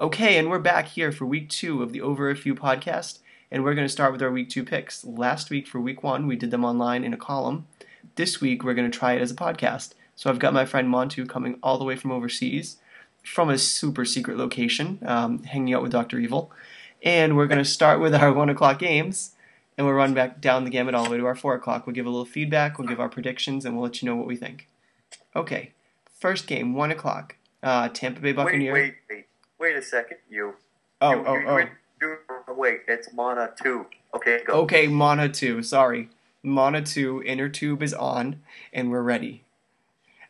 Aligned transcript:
Okay, 0.00 0.38
and 0.38 0.48
we're 0.48 0.58
back 0.58 0.88
here 0.88 1.12
for 1.12 1.26
week 1.26 1.50
two 1.50 1.82
of 1.82 1.92
the 1.92 2.00
Over 2.00 2.30
a 2.30 2.36
Few 2.36 2.54
podcast, 2.54 3.18
and 3.50 3.62
we're 3.62 3.74
going 3.74 3.86
to 3.86 3.92
start 3.92 4.10
with 4.10 4.22
our 4.22 4.30
week 4.30 4.48
two 4.48 4.64
picks. 4.64 5.04
Last 5.04 5.50
week 5.50 5.66
for 5.66 5.80
week 5.80 6.02
one, 6.02 6.26
we 6.26 6.34
did 6.34 6.50
them 6.50 6.64
online 6.64 7.04
in 7.04 7.12
a 7.12 7.18
column. 7.18 7.66
This 8.16 8.40
week, 8.40 8.64
we're 8.64 8.72
going 8.72 8.90
to 8.90 8.98
try 8.98 9.12
it 9.12 9.20
as 9.20 9.30
a 9.30 9.36
podcast. 9.36 9.92
So 10.16 10.30
I've 10.30 10.38
got 10.38 10.54
my 10.54 10.64
friend 10.64 10.88
Montu 10.88 11.28
coming 11.28 11.58
all 11.62 11.76
the 11.76 11.84
way 11.84 11.94
from 11.96 12.10
overseas, 12.10 12.78
from 13.22 13.50
a 13.50 13.58
super 13.58 14.06
secret 14.06 14.38
location, 14.38 14.98
um, 15.04 15.42
hanging 15.42 15.74
out 15.74 15.82
with 15.82 15.92
Dr. 15.92 16.18
Evil. 16.18 16.50
And 17.02 17.36
we're 17.36 17.46
going 17.46 17.58
to 17.58 17.64
start 17.64 18.00
with 18.00 18.14
our 18.14 18.32
one 18.32 18.48
o'clock 18.48 18.78
games, 18.78 19.32
and 19.76 19.86
we'll 19.86 19.94
run 19.94 20.14
back 20.14 20.40
down 20.40 20.64
the 20.64 20.70
gamut 20.70 20.94
all 20.94 21.04
the 21.04 21.10
way 21.10 21.18
to 21.18 21.26
our 21.26 21.34
four 21.34 21.54
o'clock. 21.54 21.86
We'll 21.86 21.94
give 21.94 22.06
a 22.06 22.10
little 22.10 22.24
feedback, 22.24 22.78
we'll 22.78 22.88
give 22.88 23.00
our 23.00 23.10
predictions, 23.10 23.66
and 23.66 23.74
we'll 23.74 23.84
let 23.84 24.00
you 24.00 24.08
know 24.08 24.16
what 24.16 24.26
we 24.26 24.36
think. 24.36 24.68
Okay, 25.36 25.72
first 26.18 26.46
game, 26.46 26.72
one 26.72 26.90
o'clock. 26.90 27.36
Uh, 27.62 27.88
Tampa 27.90 28.20
Bay 28.20 28.32
Buccaneers. 28.32 28.72
Wait, 28.72 28.82
wait, 28.82 28.94
wait, 29.10 29.26
wait 29.62 29.76
a 29.76 29.82
second, 29.82 30.18
you. 30.28 30.54
Oh, 31.00 31.12
you, 31.12 31.24
oh, 31.24 31.34
you, 31.36 31.48
oh. 31.48 31.58
you- 31.58 32.18
wait, 32.48 32.80
it's 32.88 33.12
Mana 33.14 33.52
2. 33.62 33.86
Okay, 34.16 34.40
go. 34.44 34.54
Okay, 34.62 34.88
Mana 34.88 35.28
2, 35.28 35.62
sorry. 35.62 36.10
Mana 36.42 36.82
2, 36.82 37.22
Inner 37.22 37.48
Tube 37.48 37.82
is 37.82 37.94
on, 37.94 38.42
and 38.72 38.90
we're 38.90 39.02
ready. 39.02 39.44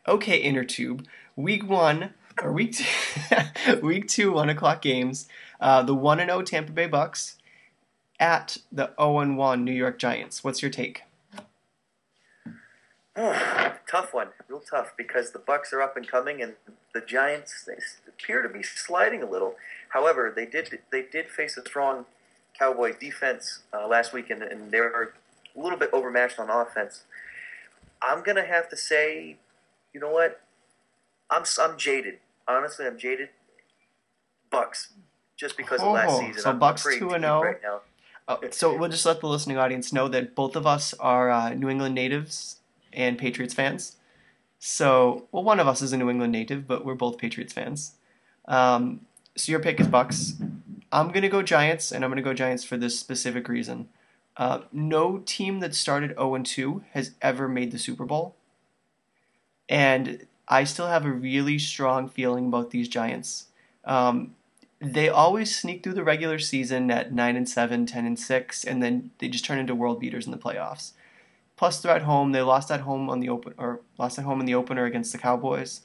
Okay, 0.07 0.37
Inner 0.37 0.63
Tube. 0.63 1.07
Week 1.35 1.67
1, 1.67 2.13
or 2.43 2.53
week 2.53 2.77
2, 2.77 3.79
week 3.81 4.07
two 4.07 4.31
1 4.31 4.49
o'clock 4.49 4.83
games. 4.83 5.27
Uh, 5.59 5.81
the 5.81 5.95
1 5.95 6.19
0 6.19 6.41
Tampa 6.43 6.71
Bay 6.71 6.85
Bucks 6.85 7.37
at 8.19 8.57
the 8.71 8.91
0 8.99 9.33
1 9.33 9.65
New 9.65 9.71
York 9.71 9.97
Giants. 9.97 10.43
What's 10.43 10.61
your 10.61 10.69
take? 10.69 11.03
tough 13.15 14.13
one, 14.13 14.29
real 14.47 14.59
tough, 14.59 14.93
because 14.97 15.31
the 15.31 15.39
Bucks 15.39 15.71
are 15.71 15.81
up 15.81 15.95
and 15.95 16.07
coming, 16.07 16.41
and 16.41 16.53
the 16.93 17.01
Giants 17.01 17.63
they 17.63 17.77
appear 18.07 18.41
to 18.41 18.49
be 18.49 18.63
sliding 18.63 19.21
a 19.21 19.29
little. 19.29 19.55
However, 19.89 20.33
they 20.35 20.45
did 20.45 20.79
they 20.91 21.03
did 21.03 21.27
face 21.27 21.55
a 21.57 21.61
strong 21.61 22.05
Cowboy 22.57 22.95
defense 22.99 23.59
uh, 23.71 23.87
last 23.87 24.13
week, 24.13 24.29
and, 24.31 24.41
and 24.41 24.71
they 24.71 24.79
were 24.79 25.13
a 25.55 25.59
little 25.59 25.77
bit 25.77 25.91
overmatched 25.93 26.39
on 26.39 26.49
offense. 26.49 27.03
I'm 28.01 28.23
gonna 28.23 28.45
have 28.45 28.67
to 28.69 28.77
say, 28.77 29.37
you 29.93 29.99
know 29.99 30.11
what? 30.11 30.41
I'm 31.29 31.43
I'm 31.61 31.77
jaded. 31.77 32.17
Honestly, 32.47 32.85
I'm 32.87 32.97
jaded. 32.97 33.29
Bucks, 34.49 34.89
just 35.37 35.55
because 35.55 35.81
of 35.81 35.91
last 35.93 36.09
Oh, 36.11 36.19
season. 36.19 36.41
so 36.41 36.49
I'm 36.49 36.59
Bucks 36.59 36.83
2 36.83 37.09
and 37.11 37.23
0. 37.23 37.41
right 37.43 37.61
now. 37.61 37.81
Oh, 38.27 38.39
so 38.51 38.77
we'll 38.77 38.89
just 38.89 39.05
let 39.05 39.19
the 39.19 39.27
listening 39.27 39.57
audience 39.57 39.91
know 39.91 40.07
that 40.07 40.35
both 40.35 40.55
of 40.55 40.65
us 40.65 40.93
are 40.95 41.29
uh, 41.29 41.53
New 41.53 41.69
England 41.69 41.93
natives 41.95 42.57
and 42.93 43.17
Patriots 43.17 43.53
fans. 43.53 43.97
So, 44.59 45.27
well, 45.31 45.43
one 45.43 45.59
of 45.59 45.67
us 45.67 45.81
is 45.81 45.91
a 45.91 45.97
New 45.97 46.09
England 46.09 46.31
native, 46.31 46.67
but 46.67 46.85
we're 46.85 46.95
both 46.95 47.17
Patriots 47.17 47.53
fans. 47.53 47.95
Um, 48.45 49.01
so 49.35 49.51
your 49.51 49.59
pick 49.59 49.79
is 49.79 49.87
Bucks. 49.87 50.35
I'm 50.91 51.11
gonna 51.11 51.29
go 51.29 51.41
Giants, 51.41 51.91
and 51.91 52.03
I'm 52.03 52.11
gonna 52.11 52.21
go 52.21 52.33
Giants 52.33 52.63
for 52.63 52.77
this 52.77 52.99
specific 52.99 53.49
reason. 53.49 53.89
Uh, 54.37 54.61
no 54.71 55.19
team 55.25 55.59
that 55.59 55.75
started 55.75 56.11
0 56.11 56.37
2 56.43 56.83
has 56.91 57.11
ever 57.21 57.47
made 57.47 57.71
the 57.71 57.79
Super 57.79 58.05
Bowl, 58.05 58.35
and 59.67 60.25
I 60.47 60.63
still 60.63 60.87
have 60.87 61.05
a 61.05 61.11
really 61.11 61.59
strong 61.59 62.07
feeling 62.07 62.47
about 62.47 62.71
these 62.71 62.87
Giants. 62.87 63.47
Um, 63.85 64.35
they 64.79 65.07
always 65.07 65.55
sneak 65.55 65.83
through 65.83 65.93
the 65.93 66.03
regular 66.03 66.39
season 66.39 66.91
at 66.91 67.13
9 67.13 67.35
and 67.35 67.47
7, 67.47 67.85
10 67.85 68.05
and 68.05 68.19
6, 68.19 68.63
and 68.63 68.83
then 68.83 69.11
they 69.19 69.29
just 69.29 69.45
turn 69.45 69.59
into 69.59 69.73
world 69.73 69.99
beaters 69.99 70.25
in 70.25 70.31
the 70.31 70.37
playoffs. 70.37 70.91
Plus, 71.55 71.79
they're 71.79 71.95
at 71.95 72.03
home. 72.03 72.31
They 72.31 72.41
lost 72.41 72.71
at 72.71 72.81
home 72.81 73.09
on 73.09 73.19
the 73.19 73.29
open 73.29 73.53
or 73.57 73.81
lost 73.97 74.17
at 74.17 74.25
home 74.25 74.39
in 74.39 74.45
the 74.45 74.55
opener 74.55 74.85
against 74.85 75.11
the 75.11 75.17
Cowboys. 75.17 75.81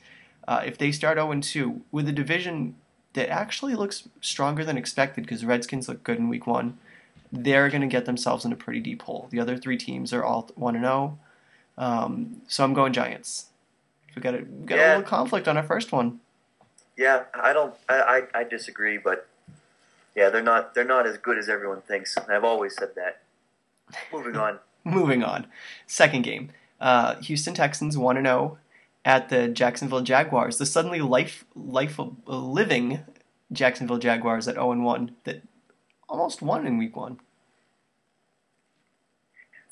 Uh, 0.47 0.63
if 0.65 0.79
they 0.79 0.91
start 0.91 1.19
0 1.19 1.41
2 1.41 1.83
with 1.93 2.09
a 2.09 2.13
division 2.13 2.75
that 3.13 3.29
actually 3.29 3.75
looks 3.75 4.09
stronger 4.21 4.65
than 4.65 4.79
expected 4.79 5.25
because 5.25 5.43
the 5.43 5.47
Redskins 5.47 5.89
look 5.89 6.03
good 6.03 6.19
in 6.19 6.29
Week 6.29 6.47
One, 6.47 6.79
they're 7.31 7.69
going 7.69 7.83
to 7.83 7.87
get 7.87 8.07
themselves 8.07 8.45
in 8.45 8.53
a 8.53 8.57
pretty 8.57 8.81
deep 8.81 9.03
hole. 9.03 9.29
The 9.31 9.41
other 9.41 9.57
three 9.57 9.77
teams 9.77 10.13
are 10.13 10.25
all 10.25 10.51
1 10.55 10.75
and 10.75 10.85
0. 10.85 11.19
Um, 11.77 12.43
so 12.49 12.65
I'm 12.65 12.75
going 12.75 12.93
Giants. 12.93 13.47
We 14.17 14.23
got 14.23 14.35
a 14.35 14.39
we 14.39 14.67
got 14.67 14.79
a 14.79 14.89
little 14.89 15.03
conflict 15.03 15.47
on 15.47 15.57
our 15.57 15.63
first 15.63 15.93
one. 15.93 16.21
Yeah, 16.97 17.25
I 17.33 17.53
don't. 17.53 17.75
I, 17.89 18.27
I, 18.35 18.41
I 18.41 18.45
disagree, 18.45 18.99
but 18.99 19.29
yeah, 20.17 20.31
they're 20.31 20.43
not. 20.43 20.75
They're 20.75 20.85
not 20.85 21.07
as 21.07 21.19
good 21.19 21.39
as 21.39 21.49
everyone 21.49 21.83
thinks. 21.83 22.17
I've 22.19 22.43
always 22.43 22.75
said 22.77 22.97
that. 22.97 23.21
Moving 24.13 24.37
on. 24.37 24.59
Moving 24.89 25.23
on. 25.23 25.47
Second 25.87 26.23
game. 26.23 26.51
Uh, 26.81 27.17
Houston 27.17 27.55
Texans 27.55 27.99
1 27.99 28.17
0 28.23 28.59
at 29.05 29.29
the 29.29 29.49
Jacksonville 29.49 30.01
Jaguars. 30.01 30.59
The 30.59 30.67
suddenly 30.67 31.01
life 31.01 31.45
life 31.55 32.01
living 32.27 33.01
Jacksonville 33.53 33.99
Jaguars 33.99 34.49
at 34.49 34.55
0 34.55 34.81
1 34.81 35.17
that 35.25 35.43
almost 36.09 36.41
won 36.41 36.67
in 36.67 36.79
week 36.79 36.97
1. 36.97 37.21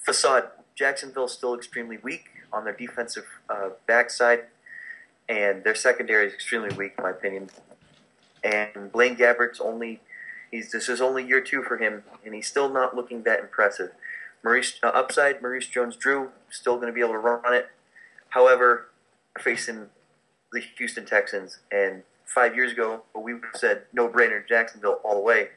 Facade. 0.05 0.51
Jacksonville 0.75 1.29
still 1.29 1.55
extremely 1.55 1.97
weak 1.97 2.27
on 2.53 2.65
their 2.65 2.75
defensive 2.75 3.25
uh, 3.49 3.71
backside, 3.87 4.45
and 5.29 5.65
their 5.65 5.75
secondary 5.75 6.27
is 6.27 6.35
extremely 6.35 6.69
weak, 6.77 6.93
in 6.99 7.05
my 7.05 7.11
opinion. 7.11 7.49
And 8.45 8.93
Blaine 8.93 9.17
Gabbert's 9.17 9.61
only. 9.61 10.01
He's 10.51 10.71
this 10.71 10.91
is 10.91 11.01
only 11.01 11.27
year 11.27 11.41
two 11.41 11.63
for 11.63 11.79
him, 11.79 12.03
and 12.25 12.35
he's 12.35 12.47
still 12.47 12.69
not 12.69 12.95
looking 12.95 13.23
that 13.23 13.41
impressive. 13.41 13.93
Maurice 14.45 14.79
uh, 14.83 14.89
upside, 14.89 15.43
Maurice 15.43 15.67
Jones-Drew 15.67 16.31
still 16.51 16.77
going 16.77 16.89
to 16.89 16.93
be 16.93 17.01
able 17.01 17.13
to 17.13 17.19
run 17.19 17.55
it. 17.55 17.69
However, 18.31 18.89
facing 19.41 19.87
the 20.53 20.63
Houston 20.79 21.05
Texans, 21.05 21.59
and 21.73 22.03
five 22.25 22.55
years 22.55 22.73
ago 22.73 23.03
we 23.15 23.35
said 23.55 23.83
no 23.93 24.09
brainer 24.09 24.47
Jacksonville 24.47 25.01
all 25.05 25.15
the 25.15 25.21
way. 25.21 25.49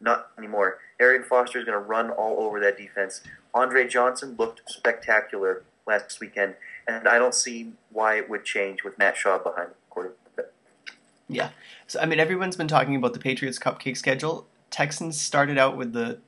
Not 0.00 0.28
anymore. 0.36 0.78
Arian 1.00 1.24
Foster 1.24 1.58
is 1.58 1.64
going 1.64 1.78
to 1.78 1.84
run 1.84 2.10
all 2.10 2.40
over 2.40 2.60
that 2.60 2.76
defense. 2.76 3.22
Andre 3.54 3.86
Johnson 3.86 4.34
looked 4.38 4.62
spectacular 4.70 5.62
last 5.86 6.20
weekend, 6.20 6.54
and 6.86 7.08
I 7.08 7.18
don't 7.18 7.34
see 7.34 7.72
why 7.90 8.16
it 8.16 8.28
would 8.28 8.44
change 8.44 8.84
with 8.84 8.98
Matt 8.98 9.16
Schaub 9.16 9.42
behind 9.42 9.70
the 9.70 9.74
quarterback. 9.88 10.46
Yeah. 11.28 11.50
So, 11.86 12.00
I 12.00 12.06
mean, 12.06 12.20
everyone's 12.20 12.56
been 12.56 12.68
talking 12.68 12.96
about 12.96 13.12
the 13.12 13.18
Patriots 13.18 13.58
cupcake 13.58 13.96
schedule. 13.96 14.46
Texans 14.70 15.20
started 15.20 15.58
out 15.58 15.76
with 15.76 15.92
the 15.92 16.18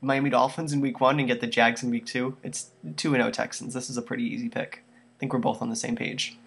Miami 0.00 0.30
Dolphins 0.30 0.72
in 0.72 0.80
week 0.80 1.00
1 1.00 1.18
and 1.18 1.28
get 1.28 1.40
the 1.40 1.46
Jags 1.46 1.82
in 1.82 1.90
week 1.90 2.06
2. 2.06 2.36
It's 2.42 2.70
2 2.96 3.12
0 3.12 3.30
Texans. 3.30 3.74
This 3.74 3.90
is 3.90 3.96
a 3.96 4.02
pretty 4.02 4.24
easy 4.24 4.48
pick. 4.48 4.82
I 4.86 5.16
think 5.18 5.32
we're 5.32 5.38
both 5.38 5.60
on 5.60 5.70
the 5.70 5.76
same 5.76 5.96
page. 5.96 6.38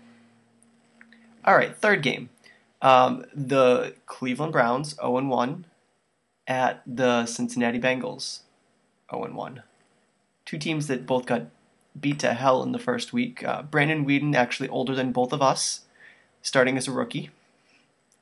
All 1.46 1.56
right, 1.56 1.76
third 1.76 2.02
game. 2.02 2.30
Um, 2.82 3.26
the 3.34 3.96
Cleveland 4.06 4.54
Browns 4.54 4.96
0 4.96 5.26
1 5.26 5.66
at 6.48 6.82
the 6.86 7.26
Cincinnati 7.26 7.80
Bengals 7.80 8.40
0 9.12 9.32
1. 9.34 9.64
Two 10.46 10.58
teams 10.58 10.88
that 10.88 11.06
both 11.06 11.26
got 11.26 11.48
beat 12.00 12.20
to 12.20 12.34
hell 12.34 12.64
in 12.64 12.72
the 12.72 12.80
first 12.80 13.14
week. 13.14 13.44
Uh, 13.44 13.62
Brandon 13.62 14.06
Weeden, 14.06 14.36
actually 14.36 14.70
older 14.70 14.96
than 14.96 15.12
both 15.12 15.32
of 15.32 15.42
us, 15.42 15.82
starting 16.42 16.78
as 16.78 16.88
a 16.88 16.92
rookie. 16.92 17.30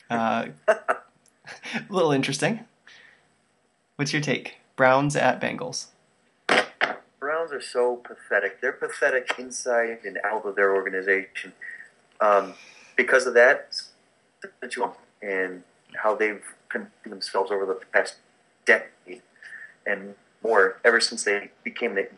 Uh, 0.10 0.48
a 0.68 0.76
little 1.90 2.12
interesting. 2.12 2.66
What's 3.96 4.14
your 4.14 4.22
take? 4.22 4.61
Browns 4.82 5.16
at 5.16 5.40
Bengals. 5.40 5.90
Browns 7.20 7.52
are 7.52 7.62
so 7.62 7.98
pathetic. 7.98 8.62
They're 8.62 8.72
pathetic 8.72 9.36
inside 9.38 10.00
and 10.04 10.18
out 10.26 10.44
of 10.44 10.56
their 10.56 10.74
organization. 10.74 11.54
Um, 12.20 12.56
because 12.96 13.28
of 13.28 13.36
that, 13.36 13.80
and 15.22 15.62
how 15.94 16.16
they've 16.16 16.44
conducted 16.70 17.12
themselves 17.12 17.52
over 17.52 17.68
the 17.68 17.80
past 17.94 18.16
decade 18.66 19.22
and 19.86 20.16
more, 20.44 20.80
ever 20.84 21.00
since 21.00 21.26
they 21.26 21.52
became 21.64 21.94
the, 21.94 22.10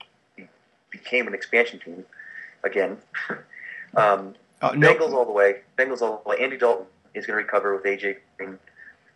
became 0.89 1.27
an 1.27 1.33
expansion 1.33 1.81
team 1.81 2.05
again. 2.63 2.97
Um, 3.95 4.35
Oh, 4.61 4.71
no, 4.71 4.93
Bengals 4.93 5.11
all 5.11 5.25
the 5.25 5.31
way. 5.33 5.63
Bengals 5.77 6.01
all 6.01 6.21
the 6.23 6.29
way. 6.29 6.37
Andy 6.39 6.57
Dalton 6.57 6.85
is 7.13 7.25
going 7.25 7.37
to 7.37 7.43
recover 7.43 7.75
with 7.75 7.83
AJ 7.83 8.19
Green. 8.37 8.57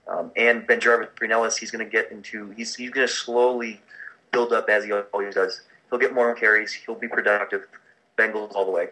Um, 0.10 0.32
and 0.36 0.66
BenJarvus 0.68 1.16
Green-Ellis, 1.16 1.58
he's 1.58 1.72
going 1.72 1.84
to 1.84 1.92
get 1.92 2.12
into, 2.12 2.52
he's, 2.52 2.76
he's 2.76 2.90
going 2.92 3.08
to 3.08 3.14
slowly 3.14 3.82
build 4.32 4.54
up 4.54 4.70
as 4.70 4.86
he 4.86 4.92
always 4.94 5.36
does. 5.36 5.62
He'll 5.90 6.00
get 6.00 6.14
more 6.14 6.34
carries. 6.34 6.74
He'll 6.74 6.96
be 6.96 7.08
productive. 7.08 7.68
Bengals 8.18 8.54
all 8.56 8.66
the 8.66 8.72
way. 8.72 8.90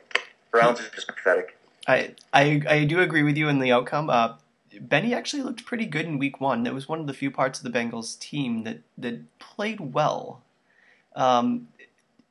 Browns 0.52 0.80
are 0.80 0.90
just 0.94 1.08
pathetic. 1.08 1.58
I, 1.88 2.16
I 2.34 2.62
I 2.68 2.84
do 2.86 3.00
agree 3.02 3.24
with 3.24 3.38
you 3.38 3.48
in 3.50 3.60
the 3.60 3.72
outcome. 3.72 4.10
Uh, 4.10 4.36
Benny 4.80 5.14
actually 5.14 5.44
looked 5.44 5.66
pretty 5.66 5.86
good 5.86 6.06
in 6.06 6.18
week 6.18 6.42
one. 6.42 6.64
That 6.64 6.74
was 6.74 6.88
one 6.90 7.00
of 7.00 7.08
the 7.08 7.14
few 7.14 7.30
parts 7.32 7.60
of 7.60 7.72
the 7.72 7.78
Bengals 7.78 8.18
team 8.20 8.64
that, 8.64 8.80
that 8.98 9.40
played 9.40 9.80
well. 9.94 10.42
Um, 11.16 11.68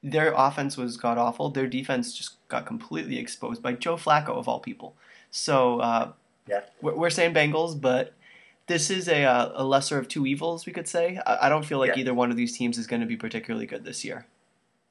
their 0.02 0.32
offense 0.36 0.76
was 0.76 0.96
god 0.96 1.18
awful. 1.18 1.50
Their 1.50 1.66
defense 1.66 2.14
just 2.14 2.36
got 2.48 2.66
completely 2.66 3.18
exposed 3.18 3.62
by 3.62 3.72
Joe 3.72 3.96
Flacco 3.96 4.30
of 4.30 4.48
all 4.48 4.60
people. 4.60 4.94
So 5.30 5.80
uh, 5.80 6.12
Yeah. 6.48 6.60
we're, 6.82 6.94
we're 6.94 7.10
saying 7.10 7.32
Bengals, 7.34 7.80
but 7.80 8.12
this 8.66 8.90
is 8.90 9.08
a, 9.08 9.24
uh, 9.24 9.52
a 9.54 9.64
lesser 9.64 9.98
of 9.98 10.08
two 10.08 10.26
evils, 10.26 10.66
we 10.66 10.72
could 10.72 10.88
say. 10.88 11.20
I, 11.26 11.46
I 11.46 11.48
don't 11.48 11.64
feel 11.64 11.78
like 11.78 11.90
Yeah. 11.90 12.00
either 12.00 12.14
one 12.14 12.30
of 12.30 12.36
these 12.36 12.56
teams 12.56 12.78
is 12.78 12.86
going 12.86 13.00
to 13.00 13.06
be 13.06 13.16
particularly 13.16 13.66
good 13.66 13.84
this 13.84 14.04
year. 14.04 14.26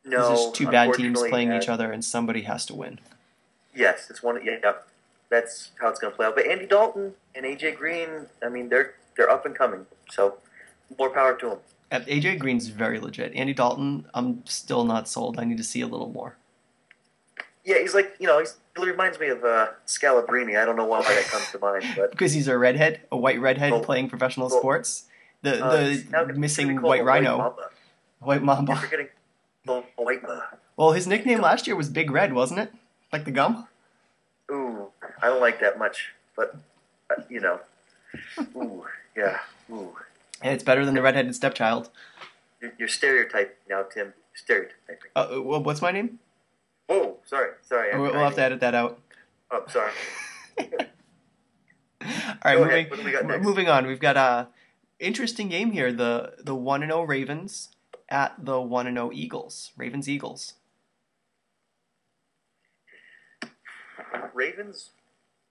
No, 0.05 0.27
There's 0.27 0.39
just 0.41 0.55
two 0.55 0.69
bad 0.69 0.93
teams 0.93 1.21
playing 1.21 1.51
uh, 1.51 1.57
each 1.57 1.69
other, 1.69 1.91
and 1.91 2.03
somebody 2.03 2.41
has 2.41 2.65
to 2.67 2.75
win. 2.75 2.99
Yes, 3.73 4.09
it's 4.09 4.21
one. 4.21 4.43
Yeah, 4.43 4.57
yeah. 4.61 4.73
that's 5.29 5.71
how 5.79 5.89
it's 5.89 5.99
going 5.99 6.11
to 6.11 6.17
play 6.17 6.25
out. 6.25 6.35
But 6.35 6.45
Andy 6.47 6.65
Dalton 6.65 7.13
and 7.35 7.45
AJ 7.45 7.77
Green, 7.77 8.27
I 8.43 8.49
mean, 8.49 8.69
they're 8.69 8.95
they're 9.15 9.29
up 9.29 9.45
and 9.45 9.55
coming. 9.55 9.85
So 10.11 10.37
more 10.99 11.09
power 11.09 11.35
to 11.37 11.49
them. 11.49 11.57
Uh, 11.91 11.99
AJ 12.01 12.39
Green's 12.39 12.67
very 12.67 12.99
legit. 12.99 13.33
Andy 13.33 13.53
Dalton, 13.53 14.05
I'm 14.13 14.45
still 14.45 14.83
not 14.83 15.07
sold. 15.07 15.39
I 15.39 15.45
need 15.45 15.57
to 15.57 15.63
see 15.63 15.81
a 15.81 15.87
little 15.87 16.09
more. 16.09 16.35
Yeah, 17.63 17.79
he's 17.79 17.93
like 17.93 18.15
you 18.19 18.27
know, 18.27 18.39
he's, 18.39 18.57
he 18.75 18.85
reminds 18.85 19.19
me 19.19 19.27
of 19.27 19.43
uh, 19.43 19.67
Scalabrine. 19.85 20.57
I 20.59 20.65
don't 20.65 20.75
know 20.75 20.85
why 20.85 21.01
that 21.01 21.25
comes 21.25 21.51
to 21.51 21.59
mind, 21.59 21.85
but 21.95 22.11
Because 22.11 22.33
he's 22.33 22.47
a 22.47 22.57
redhead, 22.57 23.01
a 23.11 23.17
white 23.17 23.39
redhead 23.39 23.71
Well, 23.71 23.81
playing 23.81 24.09
professional 24.09 24.49
sports. 24.49 25.05
The 25.41 25.63
uh, 25.63 26.25
the 26.25 26.33
missing 26.33 26.81
white 26.81 27.03
rhino, 27.03 27.37
Mamba. 27.37 27.69
white 28.19 28.41
You're 28.41 28.77
forgetting 28.77 29.07
the 29.65 29.83
white 29.97 30.23
mamba. 30.23 30.57
Well, 30.77 30.93
his 30.93 31.05
nickname 31.05 31.41
last 31.41 31.67
year 31.67 31.75
was 31.75 31.89
Big 31.89 32.09
Red, 32.09 32.33
wasn't 32.33 32.61
it? 32.61 32.73
Like 33.11 33.25
the 33.25 33.31
gum. 33.31 33.67
Ooh, 34.49 34.87
I 35.21 35.27
don't 35.27 35.41
like 35.41 35.59
that 35.59 35.77
much, 35.77 36.13
but 36.35 36.55
uh, 37.11 37.21
you 37.29 37.41
know, 37.41 37.59
ooh, 38.55 38.85
yeah, 39.15 39.39
ooh. 39.69 39.95
And 40.41 40.53
it's 40.53 40.63
better 40.63 40.85
than 40.85 40.95
the 40.95 41.01
redheaded 41.01 41.35
stepchild. 41.35 41.89
You're, 42.61 42.73
you're 42.79 42.87
stereotyping 42.87 43.55
now, 43.69 43.83
Tim. 43.83 44.13
Stereotyping. 44.33 45.11
Uh, 45.15 45.41
well, 45.41 45.61
what's 45.61 45.81
my 45.81 45.91
name? 45.91 46.19
Oh, 46.94 47.18
sorry, 47.25 47.50
sorry. 47.63 47.92
I- 47.92 47.98
We'll 47.98 48.16
I- 48.16 48.24
have 48.24 48.36
to 48.36 48.42
edit 48.44 48.60
that 48.60 48.75
out. 48.75 49.00
Oh, 49.51 49.63
sorry. 49.68 49.92
All 50.60 50.68
right, 52.45 52.56
Go 52.56 52.60
moving, 52.60 52.69
ahead. 52.72 52.90
What 53.25 53.34
do 53.34 53.40
we 53.40 53.40
moving 53.40 53.69
on. 53.69 53.88
We've 53.88 54.00
got 54.00 54.18
a 54.18 54.50
interesting 55.00 55.48
game 55.50 55.72
here. 55.72 55.92
The 55.92 56.34
the 56.44 56.54
one 56.56 56.84
and 56.84 56.92
zero 56.92 57.04
Ravens 57.04 57.69
at 58.10 58.34
the 58.45 58.60
one 58.62 58.86
and 58.88 58.98
zero 58.98 59.10
Eagles. 59.13 59.72
Ravens 59.78 60.07
Eagles. 60.10 60.54
Ravens, 64.34 64.92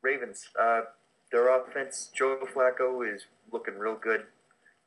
Ravens. 0.02 0.48
Uh, 0.60 0.82
their 1.30 1.48
offense. 1.48 2.10
Joe 2.14 2.38
Flacco 2.54 3.02
is 3.12 3.26
looking 3.50 3.78
real 3.78 3.96
good. 3.96 4.24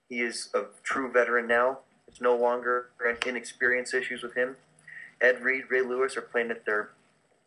He 0.10 0.22
is 0.22 0.50
a 0.54 0.63
true 0.84 1.12
veteran 1.12 1.48
now. 1.48 1.80
It's 2.07 2.22
no 2.22 2.36
longer 2.36 2.90
inexperience 3.25 3.94
issues 3.94 4.22
with 4.22 4.36
him. 4.36 4.56
Ed 5.21 5.41
Reed, 5.41 5.65
Ray 5.69 5.81
Lewis 5.81 6.17
are 6.17 6.21
playing 6.21 6.51
at 6.51 6.65
their, 6.65 6.89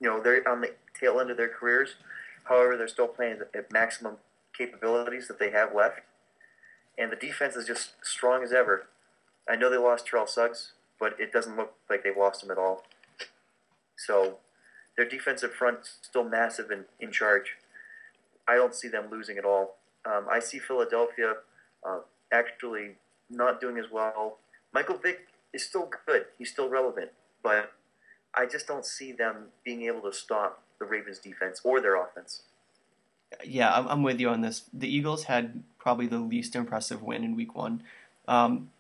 you 0.01 0.09
know, 0.09 0.21
they're 0.23 0.47
on 0.49 0.61
the 0.61 0.75
tail 0.99 1.21
end 1.21 1.31
of 1.31 1.37
their 1.37 1.49
careers. 1.49 1.95
However, 2.45 2.77
they're 2.77 2.89
still 2.89 3.09
playing 3.09 3.41
at 3.55 3.73
maximum 3.73 4.17
capabilities 4.57 5.29
that 5.29 5.39
they 5.39 5.51
have 5.51 5.75
left. 5.75 6.01
And 6.97 7.13
the 7.13 7.17
defense 7.17 7.55
is 7.57 7.67
just 7.67 7.93
strong 8.03 8.43
as 8.43 8.53
ever. 8.53 8.89
I 9.49 9.57
know 9.57 9.71
they 9.71 9.77
lost 9.77 10.07
Terrell 10.07 10.27
Suggs, 10.27 10.73
but 10.99 11.19
it 11.21 11.33
doesn't 11.33 11.57
look 11.57 11.75
like 11.89 12.03
they've 12.03 12.17
lost 12.17 12.43
him 12.43 12.51
at 12.51 12.59
all. 12.59 12.85
So 13.97 14.39
their 14.97 15.09
defensive 15.09 15.53
front 15.53 15.79
still 16.03 16.25
massive 16.25 16.71
and 16.71 16.85
in 17.01 17.13
charge. 17.13 17.57
I 18.49 18.57
don't 18.57 18.75
see 18.75 18.89
them 18.89 19.07
losing 19.11 19.39
at 19.39 19.45
all. 19.45 19.77
Um, 20.05 20.27
I 20.31 20.41
see 20.41 20.59
Philadelphia 20.59 21.35
uh, 21.87 22.01
actually 22.33 22.97
not 23.31 23.61
doing 23.61 23.79
as 23.79 23.91
well. 23.93 24.39
Michael 24.73 24.97
Vick 24.97 25.29
is 25.53 25.65
still 25.65 25.89
good. 26.07 26.27
He's 26.39 26.51
still 26.51 26.69
relevant, 26.69 27.11
but 27.49 27.73
I 28.35 28.45
just 28.47 28.67
don't 28.67 28.85
see 28.85 29.13
them 29.13 29.47
being 29.65 29.83
able 29.83 30.03
to 30.03 30.13
stop 30.13 30.63
the 30.79 30.85
Ravens 30.85 31.19
defense 31.19 31.61
or 31.65 31.81
their 31.81 31.97
offense. 32.01 32.43
Yeah, 33.45 33.73
I'm, 33.75 33.87
I'm 33.89 34.03
with 34.03 34.21
you 34.21 34.29
on 34.29 34.43
this. 34.43 34.65
The 34.73 34.89
Eagles 34.95 35.25
had 35.25 35.63
probably 35.79 36.07
the 36.07 36.19
least 36.19 36.55
impressive 36.55 37.03
win 37.03 37.25
in 37.25 37.35
Week 37.37 37.55
One. 37.55 37.83
Um, 38.27 38.71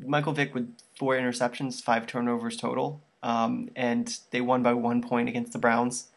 Michael 0.00 0.32
Vick 0.32 0.54
with 0.54 0.74
four 0.98 1.14
interceptions, 1.14 1.80
five 1.82 2.06
turnovers 2.06 2.56
total, 2.56 3.00
um, 3.22 3.70
and 3.76 4.18
they 4.30 4.40
won 4.40 4.62
by 4.62 4.74
one 4.74 5.00
point 5.00 5.28
against 5.28 5.52
the 5.52 5.58
Browns. 5.58 6.08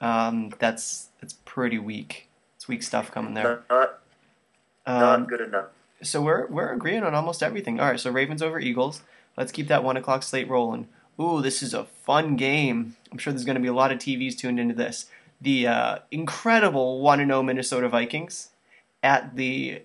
Um, 0.00 0.52
that's 0.58 1.08
that's 1.20 1.34
pretty 1.44 1.78
weak. 1.78 2.28
It's 2.56 2.68
weak 2.68 2.82
stuff 2.82 3.10
coming 3.10 3.34
there. 3.34 3.62
Not, 3.70 4.00
not 4.86 5.02
Um, 5.14 5.24
good 5.26 5.40
enough. 5.40 5.66
so 6.02 6.20
we're 6.22 6.46
we're 6.46 6.72
agreeing 6.72 7.02
on 7.02 7.14
almost 7.14 7.42
everything. 7.42 7.80
All 7.80 7.86
right, 7.88 7.98
so 8.00 8.10
Ravens 8.10 8.42
over 8.42 8.58
Eagles. 8.60 9.02
Let's 9.38 9.52
keep 9.52 9.68
that 9.68 9.84
one 9.84 9.96
o'clock 9.96 10.24
slate 10.24 10.48
rolling. 10.48 10.88
Ooh, 11.20 11.40
this 11.40 11.62
is 11.62 11.72
a 11.72 11.84
fun 11.84 12.34
game. 12.34 12.96
I'm 13.12 13.18
sure 13.18 13.32
there's 13.32 13.44
going 13.44 13.54
to 13.54 13.62
be 13.62 13.68
a 13.68 13.72
lot 13.72 13.92
of 13.92 13.98
TVs 13.98 14.36
tuned 14.36 14.58
into 14.58 14.74
this. 14.74 15.06
The 15.40 15.68
uh, 15.68 15.98
incredible 16.10 17.00
one 17.00 17.20
and 17.20 17.30
zero 17.30 17.44
Minnesota 17.44 17.88
Vikings 17.88 18.50
at 19.00 19.36
the 19.36 19.80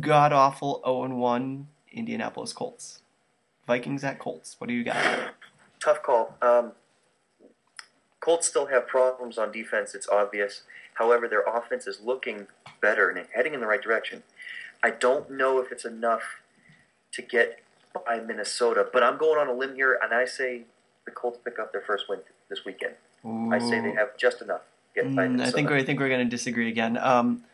god 0.00 0.32
awful 0.32 0.82
0 0.84 1.16
1 1.16 1.68
Indianapolis 1.92 2.52
Colts. 2.52 3.02
Vikings 3.68 4.02
at 4.02 4.18
Colts. 4.18 4.56
What 4.58 4.66
do 4.66 4.74
you 4.74 4.82
got? 4.82 4.96
Tough 5.78 6.02
call. 6.02 6.36
Um, 6.42 6.72
Colts 8.18 8.48
still 8.48 8.66
have 8.66 8.88
problems 8.88 9.38
on 9.38 9.52
defense. 9.52 9.94
It's 9.94 10.08
obvious. 10.08 10.62
However, 10.94 11.28
their 11.28 11.42
offense 11.42 11.86
is 11.86 12.00
looking 12.00 12.48
better 12.80 13.08
and 13.08 13.28
heading 13.32 13.54
in 13.54 13.60
the 13.60 13.68
right 13.68 13.80
direction. 13.80 14.24
I 14.82 14.90
don't 14.90 15.30
know 15.30 15.60
if 15.60 15.70
it's 15.70 15.84
enough 15.84 16.40
to 17.12 17.22
get 17.22 17.60
by 17.92 18.20
Minnesota, 18.20 18.86
but 18.92 19.02
I'm 19.02 19.18
going 19.18 19.38
on 19.38 19.48
a 19.48 19.52
limb 19.52 19.74
here, 19.74 19.98
and 20.02 20.12
I 20.12 20.24
say 20.24 20.62
the 21.04 21.10
Colts 21.10 21.38
pick 21.44 21.58
up 21.58 21.72
their 21.72 21.82
first 21.82 22.08
win 22.08 22.20
this 22.48 22.64
weekend. 22.64 22.94
I 23.24 23.58
say 23.58 23.80
they 23.80 23.92
have 23.92 24.16
just 24.16 24.42
enough 24.42 24.62
to 24.94 25.02
get 25.02 25.14
by 25.14 25.26
Mm, 25.26 25.40
I 25.40 25.50
think 25.50 25.70
I 25.70 25.84
think 25.84 26.00
we're 26.00 26.08
going 26.08 26.26
to 26.26 26.30
disagree 26.30 26.68
again. 26.68 26.96
Um, 26.98 27.44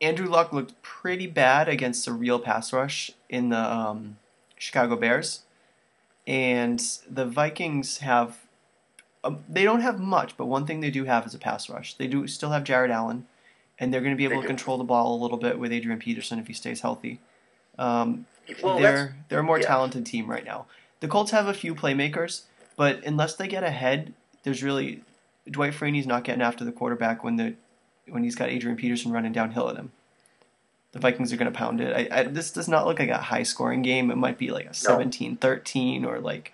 Andrew 0.00 0.28
Luck 0.28 0.52
looked 0.52 0.80
pretty 0.82 1.26
bad 1.26 1.68
against 1.68 2.06
a 2.08 2.12
real 2.12 2.38
pass 2.38 2.72
rush 2.72 3.10
in 3.28 3.50
the 3.50 3.58
um, 3.58 4.16
Chicago 4.56 4.96
Bears, 4.96 5.42
and 6.26 6.80
the 7.08 7.24
Vikings 7.24 7.98
have. 7.98 8.38
Um, 9.24 9.44
they 9.48 9.64
don't 9.64 9.80
have 9.80 9.98
much, 9.98 10.36
but 10.36 10.46
one 10.46 10.66
thing 10.66 10.80
they 10.80 10.90
do 10.90 11.04
have 11.04 11.26
is 11.26 11.34
a 11.34 11.38
pass 11.38 11.68
rush. 11.68 11.94
They 11.94 12.06
do 12.06 12.26
still 12.26 12.50
have 12.50 12.64
Jared 12.64 12.90
Allen, 12.90 13.26
and 13.78 13.92
they're 13.92 14.00
going 14.00 14.12
to 14.12 14.16
be 14.16 14.24
able 14.24 14.36
They 14.36 14.42
to 14.42 14.48
do. 14.48 14.48
control 14.48 14.78
the 14.78 14.84
ball 14.84 15.14
a 15.14 15.18
little 15.20 15.38
bit 15.38 15.58
with 15.58 15.72
Adrian 15.72 15.98
Peterson 15.98 16.38
if 16.38 16.46
he 16.46 16.52
stays 16.52 16.80
healthy. 16.80 17.20
Um, 17.78 18.26
well, 18.62 18.78
they're 18.78 19.16
they're 19.28 19.40
a 19.40 19.44
more 19.44 19.60
yeah. 19.60 19.66
talented 19.66 20.06
team 20.06 20.28
right 20.28 20.44
now. 20.44 20.66
The 21.00 21.08
Colts 21.08 21.30
have 21.30 21.46
a 21.46 21.54
few 21.54 21.74
playmakers, 21.74 22.42
but 22.76 23.04
unless 23.04 23.34
they 23.34 23.46
get 23.46 23.62
ahead, 23.62 24.12
there's 24.42 24.62
really 24.62 25.02
Dwight 25.50 25.72
Freeney's 25.72 26.06
not 26.06 26.24
getting 26.24 26.42
after 26.42 26.64
the 26.64 26.72
quarterback 26.72 27.22
when 27.22 27.36
the 27.36 27.54
when 28.08 28.24
he's 28.24 28.34
got 28.34 28.48
Adrian 28.48 28.76
Peterson 28.76 29.12
running 29.12 29.32
downhill 29.32 29.68
at 29.68 29.76
him. 29.76 29.92
The 30.92 30.98
Vikings 30.98 31.32
are 31.32 31.36
going 31.36 31.52
to 31.52 31.56
pound 31.56 31.82
it. 31.82 32.10
I, 32.10 32.20
I, 32.20 32.22
this 32.24 32.50
does 32.50 32.66
not 32.66 32.86
look 32.86 32.98
like 32.98 33.10
a 33.10 33.18
high 33.18 33.42
scoring 33.42 33.82
game. 33.82 34.10
It 34.10 34.16
might 34.16 34.38
be 34.38 34.50
like 34.50 34.64
a 34.64 34.70
17-13 34.70 36.06
or 36.06 36.18
like 36.18 36.52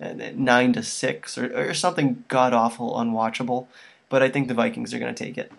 uh, 0.00 0.14
nine 0.34 0.72
to 0.74 0.84
six 0.84 1.36
or, 1.36 1.70
or 1.70 1.74
something 1.74 2.24
god 2.28 2.52
awful, 2.52 2.94
unwatchable. 2.94 3.66
But 4.08 4.22
I 4.22 4.28
think 4.28 4.46
the 4.46 4.54
Vikings 4.54 4.94
are 4.94 5.00
going 5.00 5.12
to 5.12 5.24
take 5.24 5.36
it. 5.36 5.50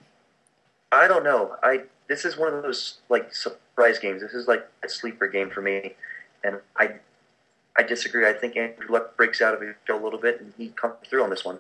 I 0.89 1.09
don't 1.09 1.25
know. 1.25 1.57
I 1.61 1.81
this 2.07 2.25
is 2.25 2.37
one 2.37 2.53
of 2.53 2.63
those 2.63 2.97
like 3.09 3.33
surprise 3.33 3.99
games. 3.99 4.21
This 4.21 4.33
is 4.33 4.47
like 4.47 4.67
a 4.83 4.89
sleeper 4.89 5.27
game 5.27 5.49
for 5.49 5.61
me, 5.61 5.93
and 6.43 6.59
I 6.75 6.95
I 7.77 7.83
disagree. 7.83 8.27
I 8.27 8.33
think 8.33 8.55
Andrew 8.57 8.87
Luck 8.89 9.15
breaks 9.17 9.41
out 9.41 9.53
of 9.53 9.61
it 9.61 9.75
a 9.89 9.95
little 9.95 10.19
bit, 10.19 10.39
and 10.41 10.53
he 10.57 10.69
comes 10.69 10.95
through 11.09 11.23
on 11.23 11.29
this 11.29 11.43
one. 11.45 11.59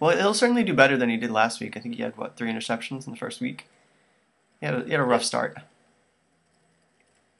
Well, 0.00 0.16
he'll 0.16 0.34
certainly 0.34 0.64
do 0.64 0.74
better 0.74 0.96
than 0.96 1.08
he 1.08 1.16
did 1.16 1.30
last 1.30 1.60
week. 1.60 1.76
I 1.76 1.80
think 1.80 1.94
he 1.94 2.02
had 2.02 2.16
what 2.16 2.36
three 2.36 2.50
interceptions 2.50 3.06
in 3.06 3.12
the 3.12 3.18
first 3.18 3.40
week. 3.40 3.66
He 4.60 4.66
had 4.66 4.74
a, 4.74 4.84
he 4.84 4.90
had 4.90 5.00
a 5.00 5.04
rough 5.04 5.22
start. 5.24 5.56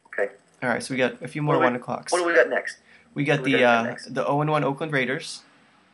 Okay. 0.07 0.33
All 0.63 0.69
right, 0.69 0.83
so 0.83 0.95
we 0.95 0.99
got 0.99 1.21
a 1.23 1.29
few 1.29 1.43
more 1.43 1.57
What 1.57 1.61
do 1.61 1.67
we- 1.67 1.73
one 1.73 1.77
o'clocks. 1.77 2.13
What 2.13 2.19
do 2.19 2.25
we 2.27 2.35
got 2.35 2.49
next? 2.49 2.79
We 3.15 3.25
got 3.25 3.39
do 3.39 3.43
we 3.45 3.53
the 3.53 3.59
got 3.59 3.79
uh, 3.79 3.83
next? 3.91 4.15
the 4.15 4.23
zero 4.25 4.41
and 4.41 4.51
one 4.51 4.65
Oakland 4.65 4.93
Raiders 4.93 5.43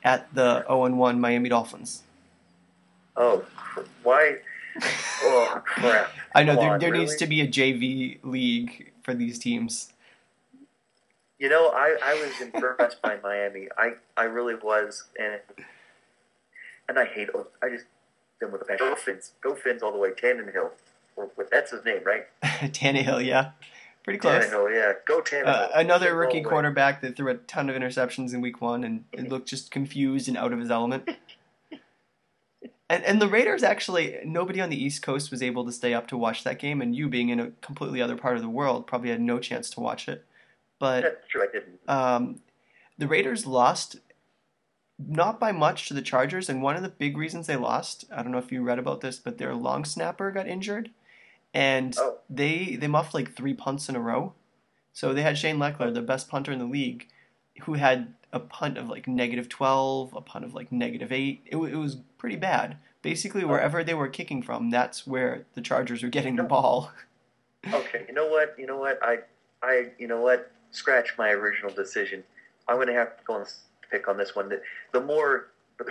at 0.05 0.33
the 0.35 0.63
zero 0.63 0.85
and 0.85 0.99
one 0.99 1.21
Miami 1.21 1.49
Dolphins. 1.49 2.03
Oh, 3.17 3.45
why? 4.05 4.37
Oh 4.81 5.63
crap! 5.65 6.11
I 6.35 6.43
know 6.45 6.55
Come 6.55 6.63
there, 6.63 6.73
on, 6.73 6.81
there 6.81 6.91
really? 6.93 7.05
needs 7.05 7.17
to 7.17 7.27
be 7.27 7.41
a 7.41 7.49
JV 7.49 8.19
league 8.23 8.93
for 9.03 9.15
these 9.15 9.39
teams. 9.39 9.93
You 11.39 11.49
know, 11.49 11.69
I, 11.69 11.97
I 12.05 12.15
was 12.15 12.41
impressed 12.41 13.01
by 13.01 13.19
Miami. 13.23 13.69
I, 13.79 13.93
I 14.17 14.25
really 14.25 14.57
was, 14.57 15.05
and 15.19 15.41
and 16.89 16.99
I 16.99 17.05
hate. 17.05 17.29
I 17.63 17.69
just 17.69 17.85
them 18.41 18.53
with 18.53 18.63
a 18.63 18.65
passion. 18.65 18.87
Go 18.89 18.95
Fins, 18.95 19.33
go 19.41 19.55
Fins 19.55 19.83
all 19.83 19.93
the 19.93 19.99
way. 19.99 20.11
Tannenhill, 20.11 20.71
or, 21.17 21.31
that's 21.51 21.71
his 21.71 21.85
name, 21.85 22.01
right? 22.05 22.27
Tannehill, 22.43 23.25
yeah, 23.25 23.51
pretty 24.05 24.19
close. 24.19 24.47
Tannehill, 24.47 24.75
yeah. 24.75 24.93
Go 25.07 25.21
Tannehill. 25.21 25.47
Uh, 25.47 25.69
another 25.75 26.15
rookie 26.15 26.43
quarterback 26.43 27.01
that 27.03 27.17
threw 27.17 27.31
a 27.31 27.35
ton 27.37 27.69
of 27.69 27.77
interceptions 27.77 28.35
in 28.35 28.41
week 28.41 28.61
one 28.61 28.85
and, 28.85 29.05
and 29.17 29.31
looked 29.31 29.49
just 29.49 29.71
confused 29.71 30.29
and 30.29 30.37
out 30.37 30.53
of 30.53 30.59
his 30.59 30.71
element. 30.71 31.09
And, 32.91 33.05
and 33.05 33.21
the 33.21 33.29
Raiders 33.29 33.63
actually, 33.63 34.19
nobody 34.25 34.61
on 34.61 34.71
the 34.71 34.83
East 34.83 35.03
Coast 35.03 35.31
was 35.31 35.43
able 35.43 35.65
to 35.67 35.73
stay 35.73 35.93
up 35.93 36.07
to 36.09 36.17
watch 36.17 36.43
that 36.45 36.59
game, 36.59 36.81
and 36.81 36.97
you 36.97 37.09
being 37.09 37.29
in 37.29 37.39
a 37.39 37.51
completely 37.61 38.01
other 38.01 38.17
part 38.17 38.37
of 38.37 38.43
the 38.43 38.49
world 38.49 38.87
probably 38.87 39.11
had 39.11 39.21
no 39.21 39.39
chance 39.39 39.69
to 39.71 39.81
watch 39.81 40.09
it. 40.09 40.25
But 40.79 41.03
That's 41.03 41.29
true. 41.29 41.43
I 41.43 41.53
didn't. 41.53 41.79
um, 41.89 42.41
the 42.97 43.07
Raiders 43.09 43.47
lost 43.47 43.97
not 44.99 45.39
by 45.39 45.53
much 45.53 45.87
to 45.89 45.95
the 45.95 46.03
Chargers, 46.03 46.49
and 46.49 46.63
one 46.63 46.77
of 46.77 46.83
the 46.83 46.89
big 46.89 47.17
reasons 47.17 47.47
they 47.47 47.57
lost, 47.57 48.05
I 48.11 48.23
don't 48.23 48.33
know 48.33 48.39
if 48.39 48.51
you 48.51 48.63
read 48.63 48.79
about 48.79 49.01
this, 49.01 49.19
but 49.19 49.39
their 49.39 49.55
long 49.55 49.85
snapper 49.85 50.31
got 50.31 50.49
injured, 50.49 50.91
and 51.55 51.95
Oh. 51.99 52.19
they 52.31 52.75
they 52.77 52.89
muffed 52.89 53.15
like 53.15 53.35
three 53.35 53.55
punts 53.55 53.89
in 53.89 53.97
a 53.97 54.01
row. 54.01 54.33
So 54.93 55.13
they 55.13 55.23
had 55.23 55.39
Shane 55.39 55.59
Lechler, 55.59 55.93
the 55.95 56.03
best 56.03 56.29
punter 56.29 56.53
in 56.53 56.59
the 56.59 56.65
league. 56.65 57.07
who 57.63 57.75
had 57.75 58.15
a 58.33 58.41
punt 58.41 58.79
of 58.79 58.89
like 58.89 59.09
negative 59.09 59.49
12, 59.49 60.15
a 60.15 60.21
punt 60.21 60.45
of 60.45 60.55
like 60.55 60.71
negative 60.71 61.13
8. 61.13 61.43
It, 61.47 61.57
it 61.57 61.77
was 61.77 61.97
pretty 62.19 62.37
bad. 62.37 62.77
Basically, 63.03 63.45
wherever 63.45 63.85
they 63.85 63.95
were 63.95 64.09
kicking 64.09 64.43
from, 64.43 64.71
that's 64.71 65.07
where 65.07 65.47
the 65.55 65.61
Chargers 65.61 66.03
were 66.03 66.09
getting 66.09 66.37
the 66.37 66.43
ball. 66.43 66.93
Okay, 67.73 68.05
you 68.07 68.15
know 68.15 68.29
what? 68.29 68.55
You 68.57 68.67
know 68.67 68.79
what? 68.79 69.01
I, 69.03 69.19
I, 69.65 69.89
you 69.99 70.07
know 70.07 70.21
what? 70.21 70.53
Scratch 70.71 71.19
my 71.19 71.31
original 71.31 71.75
decision. 71.75 72.23
I'm 72.69 72.77
going 72.77 72.87
to 72.87 72.95
have 72.95 73.19
to 73.19 73.25
go 73.25 73.35
and 73.35 73.47
pick 73.91 74.07
on 74.07 74.17
this 74.17 74.37
one. 74.37 74.49
The, 74.49 74.63
the 74.93 75.01
more, 75.01 75.49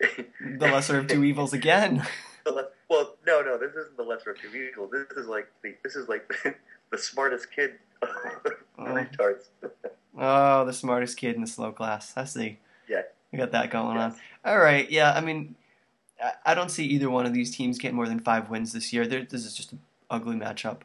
The 0.00 0.66
lesser 0.66 0.98
of 0.98 1.06
two 1.06 1.24
evils 1.24 1.52
again. 1.52 2.06
well, 2.46 3.16
no, 3.26 3.42
no, 3.42 3.58
this 3.58 3.74
isn't 3.74 3.96
the 3.96 4.02
lesser 4.02 4.30
of 4.30 4.40
two 4.40 4.48
evils. 4.48 4.90
This 4.90 5.16
is 5.16 5.26
like 5.26 5.48
the, 5.62 5.74
this 5.84 5.94
is 5.94 6.08
like 6.08 6.30
the, 6.90 6.98
smartest 6.98 7.48
kid. 7.54 7.74
Oh. 8.02 8.84
Retards. 8.84 9.48
Oh, 10.18 10.64
the 10.64 10.72
smartest 10.72 11.16
kid 11.16 11.34
in 11.34 11.40
the 11.40 11.46
slow 11.46 11.72
class. 11.72 12.12
I 12.16 12.24
see. 12.24 12.58
Yeah. 12.88 13.02
We 13.32 13.38
got 13.38 13.52
that 13.52 13.70
going 13.70 13.96
on. 13.96 14.14
All 14.44 14.58
right. 14.58 14.90
Yeah. 14.90 15.12
I 15.12 15.20
mean, 15.20 15.54
I- 16.44 16.54
don't 16.54 16.70
see 16.70 16.84
either 16.86 17.08
one 17.08 17.26
of 17.26 17.32
these 17.32 17.54
teams 17.54 17.78
getting 17.78 17.96
more 17.96 18.08
than 18.08 18.20
five 18.20 18.50
wins 18.50 18.72
this 18.72 18.92
year. 18.92 19.06
They're, 19.06 19.24
this 19.24 19.46
is 19.46 19.54
just 19.56 19.72
an 19.72 19.80
ugly 20.10 20.36
matchup. 20.36 20.78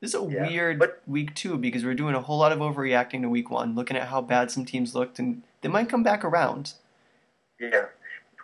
This 0.00 0.14
is 0.14 0.20
a 0.20 0.30
Yeah, 0.30 0.46
weird 0.48 0.78
but- 0.78 1.02
week 1.06 1.34
two 1.34 1.58
because 1.58 1.84
we're 1.84 1.94
doing 1.94 2.14
a 2.14 2.20
whole 2.22 2.38
lot 2.38 2.52
of 2.52 2.58
overreacting 2.60 3.20
to 3.22 3.28
week 3.28 3.50
one, 3.50 3.74
looking 3.74 3.96
at 3.98 4.08
how 4.08 4.22
bad 4.22 4.50
some 4.50 4.64
teams 4.64 4.94
looked, 4.94 5.18
and 5.18 5.42
they 5.60 5.68
might 5.68 5.90
come 5.90 6.02
back 6.02 6.24
around. 6.24 6.72
Yeah. 7.60 7.86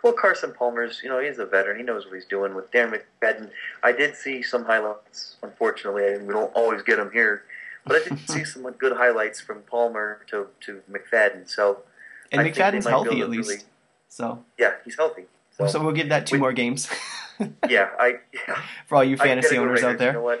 Well, 0.03 0.13
Carson 0.13 0.53
Palmer's, 0.53 1.01
you 1.03 1.09
know, 1.09 1.19
he's 1.19 1.39
a 1.39 1.45
veteran. 1.47 1.77
He 1.77 1.83
knows 1.83 2.05
what 2.05 2.13
he's 2.13 2.25
doing 2.25 2.53
with 2.53 2.71
Darren 2.71 3.01
McFadden. 3.21 3.49
I 3.81 3.91
did 3.91 4.15
see 4.15 4.43
some 4.43 4.63
highlights. 4.65 5.37
Unfortunately, 5.41 6.13
and 6.13 6.27
we 6.27 6.33
don't 6.33 6.53
always 6.53 6.83
get 6.83 6.97
them 6.97 7.09
here, 7.11 7.43
but 7.87 7.95
I 8.01 8.09
did 8.09 8.29
see 8.29 8.43
some 8.43 8.69
good 8.71 8.95
highlights 8.97 9.39
from 9.41 9.61
Palmer 9.63 10.21
to 10.27 10.47
to 10.61 10.81
McFadden. 10.91 11.49
So 11.49 11.83
And 12.31 12.41
I 12.41 12.51
McFadden's 12.51 12.85
healthy 12.85 13.21
at 13.21 13.29
least. 13.29 13.49
really- 13.49 13.61
So, 14.09 14.43
yeah, 14.57 14.73
he's 14.85 14.95
healthy. 14.95 15.25
So, 15.57 15.67
so 15.67 15.83
we'll 15.83 15.93
give 15.93 16.09
that 16.09 16.27
two 16.27 16.35
we- 16.35 16.39
more 16.39 16.53
games 16.53 16.87
yeah, 17.69 17.89
I 17.99 18.19
yeah, 18.33 18.61
for 18.87 18.95
all 18.95 19.03
you 19.03 19.17
fantasy 19.17 19.55
go 19.55 19.61
owners 19.61 19.81
Raiders. 19.81 19.93
out 19.93 19.97
there. 19.99 20.13
You 20.13 20.19
know? 20.19 20.39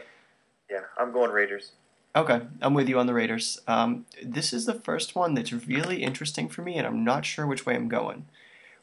Yeah, 0.69 0.81
I'm 0.97 1.11
going 1.11 1.31
Raiders. 1.31 1.71
Okay, 2.15 2.41
I'm 2.61 2.73
with 2.73 2.89
you 2.89 2.97
on 2.99 3.05
the 3.05 3.13
Raiders. 3.13 3.59
Um, 3.67 4.05
this 4.23 4.51
is 4.51 4.65
the 4.65 4.73
first 4.73 5.15
one 5.15 5.35
that's 5.35 5.53
really 5.53 6.01
interesting 6.03 6.49
for 6.49 6.61
me, 6.63 6.75
and 6.77 6.87
I'm 6.87 7.03
not 7.03 7.25
sure 7.25 7.45
which 7.45 7.65
way 7.65 7.75
I'm 7.75 7.87
going. 7.87 8.25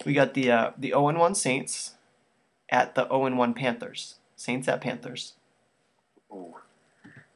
We 0.06 0.12
got 0.12 0.34
the 0.34 0.50
uh, 0.50 0.70
the 0.78 0.88
0 0.90 1.18
1 1.18 1.34
Saints 1.34 1.94
at 2.70 2.94
the 2.94 3.06
0 3.08 3.34
1 3.34 3.54
Panthers. 3.54 4.14
Saints 4.36 4.68
at 4.68 4.80
Panthers. 4.80 5.32
Ooh. 6.32 6.54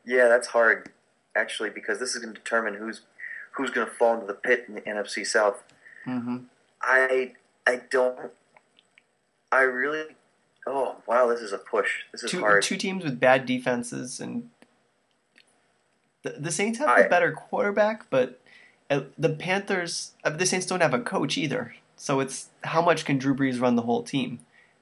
Yeah, 0.05 0.29
that's 0.29 0.49
hard 0.49 0.91
actually 1.39 1.71
because 1.71 1.99
this 2.01 2.15
is 2.15 2.23
going 2.23 2.35
to 2.35 2.41
determine 2.41 2.75
who's 2.75 3.03
who's 3.53 3.71
going 3.71 3.87
to 3.87 3.93
fall 3.93 4.15
into 4.15 4.27
the 4.27 4.35
pit 4.35 4.65
in 4.69 4.75
the 4.75 4.81
NFC 4.83 5.27
South. 5.27 5.63
Mm-hmm. 6.07 6.39
I 6.83 7.33
I 7.67 7.83
don't. 7.91 8.31
I 9.51 9.61
really. 9.63 10.05
Oh 10.67 10.97
wow, 11.07 11.27
this 11.29 11.41
is 11.41 11.53
a 11.53 11.59
push. 11.59 11.89
This 12.13 12.23
is 12.25 12.31
Two 12.31 12.41
hard. 12.41 12.63
two 12.63 12.77
teams 12.77 13.05
with 13.05 13.19
bad 13.19 13.47
defenses, 13.47 14.21
and 14.21 14.51
the, 16.23 16.31
the 16.39 16.53
Saints 16.53 16.79
have 16.79 16.89
I- 16.89 17.01
a 17.01 17.09
better 17.09 17.33
quarterback, 17.33 18.09
but 18.11 18.39
uh, 18.91 19.03
the 19.19 19.31
Panthers, 19.31 20.13
uh, 20.25 20.31
the 20.31 20.47
Saints 20.47 20.67
don't 20.67 20.81
have 20.83 20.95
a 20.95 21.01
coach 21.01 21.39
either. 21.39 21.75
So 21.97 22.21
it's 22.21 22.49
how 22.65 22.81
much 22.83 23.05
can 23.05 23.19
Drew 23.19 23.35
Brees 23.35 23.61
run 23.61 23.77
the 23.77 23.83
whole 23.83 24.03
team? 24.03 24.41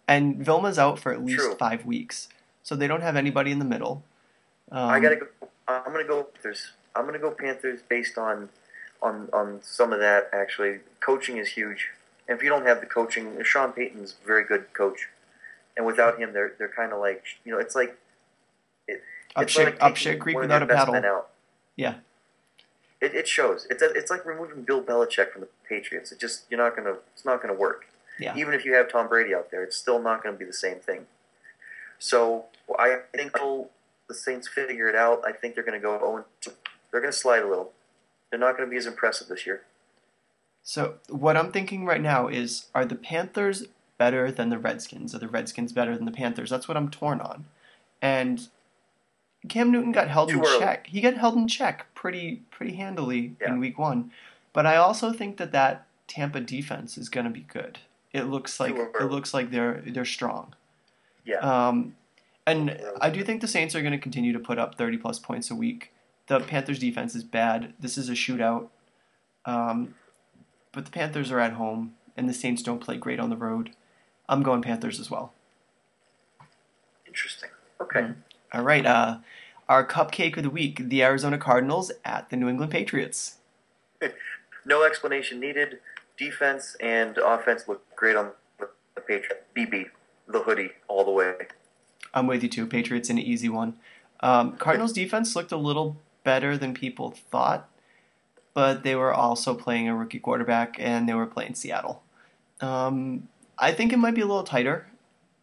And 0.09 0.37
Vilma's 0.45 0.79
out 0.79 0.99
for 0.99 1.13
at 1.13 1.25
least 1.25 1.39
True. 1.41 1.55
five 1.57 1.85
weeks, 1.87 2.29
so 2.63 2.77
they 2.77 2.87
don't 2.87 3.01
have 3.03 3.17
anybody 3.17 3.51
in 3.51 3.59
the 3.59 3.65
middle. 3.65 4.03
Um, 4.71 4.89
I 4.91 5.01
gotta 5.01 5.17
go. 5.17 5.27
I'm 5.69 5.93
gonna 5.93 6.05
go 6.05 6.25
Panthers. 6.25 6.73
I'm 6.95 7.07
gonna 7.07 7.19
go 7.19 7.31
Panthers 7.31 7.81
based 7.89 8.19
on 8.19 8.49
on 9.03 9.29
on 9.33 9.61
some 9.63 9.93
of 9.93 10.01
that. 10.01 10.31
Actually, 10.33 10.81
coaching 11.01 11.37
is 11.39 11.49
huge. 11.49 11.89
And 12.29 12.37
if 12.37 12.43
you 12.43 12.49
don't 12.49 12.67
have 12.67 12.81
the 12.81 12.87
coaching, 12.87 13.37
Sean 13.45 13.73
Payton's 13.73 14.15
a 14.23 14.27
very 14.27 14.45
good 14.45 14.73
coach, 14.73 15.09
and 15.77 15.87
without 15.87 16.19
him, 16.19 16.33
they're 16.33 16.53
they're 16.59 16.69
kind 16.69 16.93
of 16.93 17.01
like 17.01 17.23
you 17.45 17.53
know, 17.53 17.59
it's 17.59 17.75
like 17.75 17.97
up 19.37 19.43
it's 19.43 19.53
shit, 19.53 19.67
like 19.67 19.83
up 19.83 19.97
creek 19.97 20.37
without 20.37 20.63
a 20.63 20.67
paddle. 20.67 21.27
Yeah. 21.77 21.95
It, 23.01 23.15
it 23.15 23.29
shows. 23.29 23.67
It's 23.69 23.83
a, 23.83 23.91
it's 23.93 24.11
like 24.11 24.25
removing 24.25 24.63
Bill 24.63 24.83
Belichick 24.83 25.31
from 25.33 25.43
the 25.43 25.49
Patriots. 25.69 26.11
It 26.11 26.19
just 26.19 26.45
you're 26.51 26.59
not 26.59 26.75
gonna 26.75 26.97
it's 27.15 27.25
not 27.25 27.43
gonna 27.43 27.55
work. 27.55 27.87
Yeah. 28.19 28.35
Even 28.37 28.55
if 28.55 28.65
you 28.65 28.73
have 28.75 28.91
Tom 28.91 29.09
Brady 29.09 29.35
out 29.35 29.51
there, 29.51 29.63
it's 29.63 29.77
still 29.77 30.01
not 30.01 30.23
gonna 30.23 30.37
be 30.37 30.47
the 30.47 30.53
same 30.53 30.79
thing. 30.79 31.07
So 31.99 32.47
I 32.79 33.01
think 33.15 33.35
they'll- 33.35 33.71
the 34.09 34.15
Saints 34.15 34.49
figure 34.49 34.89
it 34.89 34.95
out. 34.95 35.23
I 35.27 35.33
think 35.33 35.55
they're 35.55 35.65
gonna 35.65 35.81
go. 35.81 35.99
Oh, 36.03 36.25
they're 36.93 37.01
gonna 37.01 37.13
slide 37.13 37.43
a 37.43 37.49
little. 37.49 37.73
They're 38.31 38.41
not 38.41 38.57
gonna 38.57 38.71
be 38.71 38.77
as 38.77 38.87
impressive 38.87 39.29
this 39.29 39.47
year. 39.47 39.63
So 40.63 40.95
what 41.09 41.37
I'm 41.37 41.53
thinking 41.53 41.85
right 41.87 42.01
now 42.01 42.29
is, 42.29 42.67
are 42.75 42.85
the 42.85 42.97
Panthers 42.97 43.65
better 43.99 44.31
than 44.33 44.49
the 44.51 44.59
Redskins? 44.59 45.15
Are 45.15 45.19
the 45.19 45.29
Redskins 45.29 45.73
better 45.73 45.95
than 45.97 46.05
the 46.07 46.11
Panthers? 46.13 46.51
That's 46.51 46.67
what 46.69 46.77
I'm 46.77 46.91
torn 46.91 47.21
on. 47.21 47.45
And 48.03 48.49
Cam 49.49 49.71
Newton 49.71 49.93
got 49.93 50.09
held 50.09 50.31
in 50.31 50.41
early. 50.41 50.59
check. 50.59 50.89
He 50.89 51.01
got 51.01 51.15
held 51.15 51.37
in 51.37 51.47
check 51.49 51.87
pretty 51.95 52.43
pretty 52.51 52.75
handily 52.77 53.37
Yeah. 53.41 53.51
in 53.51 53.61
Week 53.61 53.79
One. 53.79 54.11
But 54.53 54.67
I 54.67 54.77
also 54.77 55.13
think 55.13 55.37
that 55.37 55.53
that 55.53 55.87
Tampa 56.09 56.41
defense 56.41 56.99
is 56.99 57.09
going 57.09 57.25
to 57.25 57.31
be 57.31 57.41
good. 57.43 57.79
It 58.13 58.25
looks 58.25 58.59
like 58.59 58.75
it 58.75 59.05
looks 59.11 59.33
like 59.35 59.51
they're 59.51 59.83
they're 59.87 60.05
strong. 60.05 60.55
Yeah. 61.25 61.39
Um, 61.39 61.95
and 62.47 62.81
I 63.00 63.11
do 63.11 63.23
think 63.25 63.41
the 63.41 63.49
Saints 63.49 63.75
are 63.75 63.81
going 63.81 63.93
to 63.93 63.99
continue 63.99 64.33
to 64.33 64.38
put 64.38 64.59
up 64.59 64.76
30 64.76 64.99
plus 64.99 65.19
points 65.19 65.50
a 65.50 65.55
week. 65.55 65.93
The 66.29 66.41
Panthers 66.41 66.79
defense 66.79 67.15
is 67.15 67.25
bad. 67.25 67.75
This 67.79 67.99
is 67.99 68.09
a 68.09 68.12
shootout. 68.12 68.69
Um, 69.45 69.95
but 70.73 70.85
the 70.85 70.91
Panthers 70.91 71.31
are 71.31 71.41
at 71.41 71.55
home, 71.55 71.95
and 72.17 72.29
the 72.29 72.35
Saints 72.35 72.62
don't 72.62 72.81
play 72.81 72.97
great 72.97 73.21
on 73.21 73.31
the 73.31 73.37
road. 73.37 73.71
I'm 74.29 74.43
going 74.43 74.62
Panthers 74.62 75.00
as 75.00 75.11
well. 75.11 75.33
Interesting. 77.07 77.50
Okay. 77.81 78.00
Mm. 78.00 78.17
All 78.53 78.62
right. 78.62 78.85
Uh, 78.85 79.19
our 79.69 79.87
cupcake 79.87 80.37
of 80.37 80.43
the 80.43 80.50
week: 80.50 80.88
the 80.88 81.03
Arizona 81.03 81.38
Cardinals 81.38 81.93
at 82.05 82.31
the 82.31 82.37
New 82.37 82.49
England 82.49 82.73
Patriots. 82.73 83.38
No 84.69 84.83
explanation 84.83 85.38
needed. 85.38 85.79
Defense 86.19 86.76
and 86.81 87.19
offense 87.19 87.69
look 87.69 87.85
great 87.95 88.17
on 88.17 88.33
the 88.59 88.69
Patriots. 89.00 89.45
BB 89.57 89.91
the 90.26 90.41
hoodie 90.41 90.71
all 90.88 91.05
the 91.05 91.11
way. 91.12 91.35
I'm 92.17 92.27
with 92.27 92.43
you 92.43 92.49
too. 92.49 92.67
Patriots 92.67 93.11
an 93.11 93.19
easy 93.19 93.51
one. 93.51 93.75
Um, 94.21 94.57
Cardinals 94.57 94.95
defense 94.95 95.37
looked 95.37 95.53
a 95.53 95.57
little 95.59 95.99
better 96.25 96.57
than 96.57 96.73
people 96.73 97.11
thought, 97.11 97.69
but 98.55 98.83
they 98.83 98.97
were 98.97 99.13
also 99.13 99.55
playing 99.55 99.87
a 99.87 99.95
rookie 99.95 100.19
quarterback 100.19 100.77
and 100.81 101.07
they 101.07 101.13
were 101.15 101.27
playing 101.27 101.55
Seattle. 101.55 102.03
Um, 102.63 103.29
I 103.59 103.73
think 103.73 103.93
it 103.93 103.99
might 103.99 104.15
be 104.15 104.23
a 104.23 104.27
little 104.27 104.43
tighter, 104.45 104.87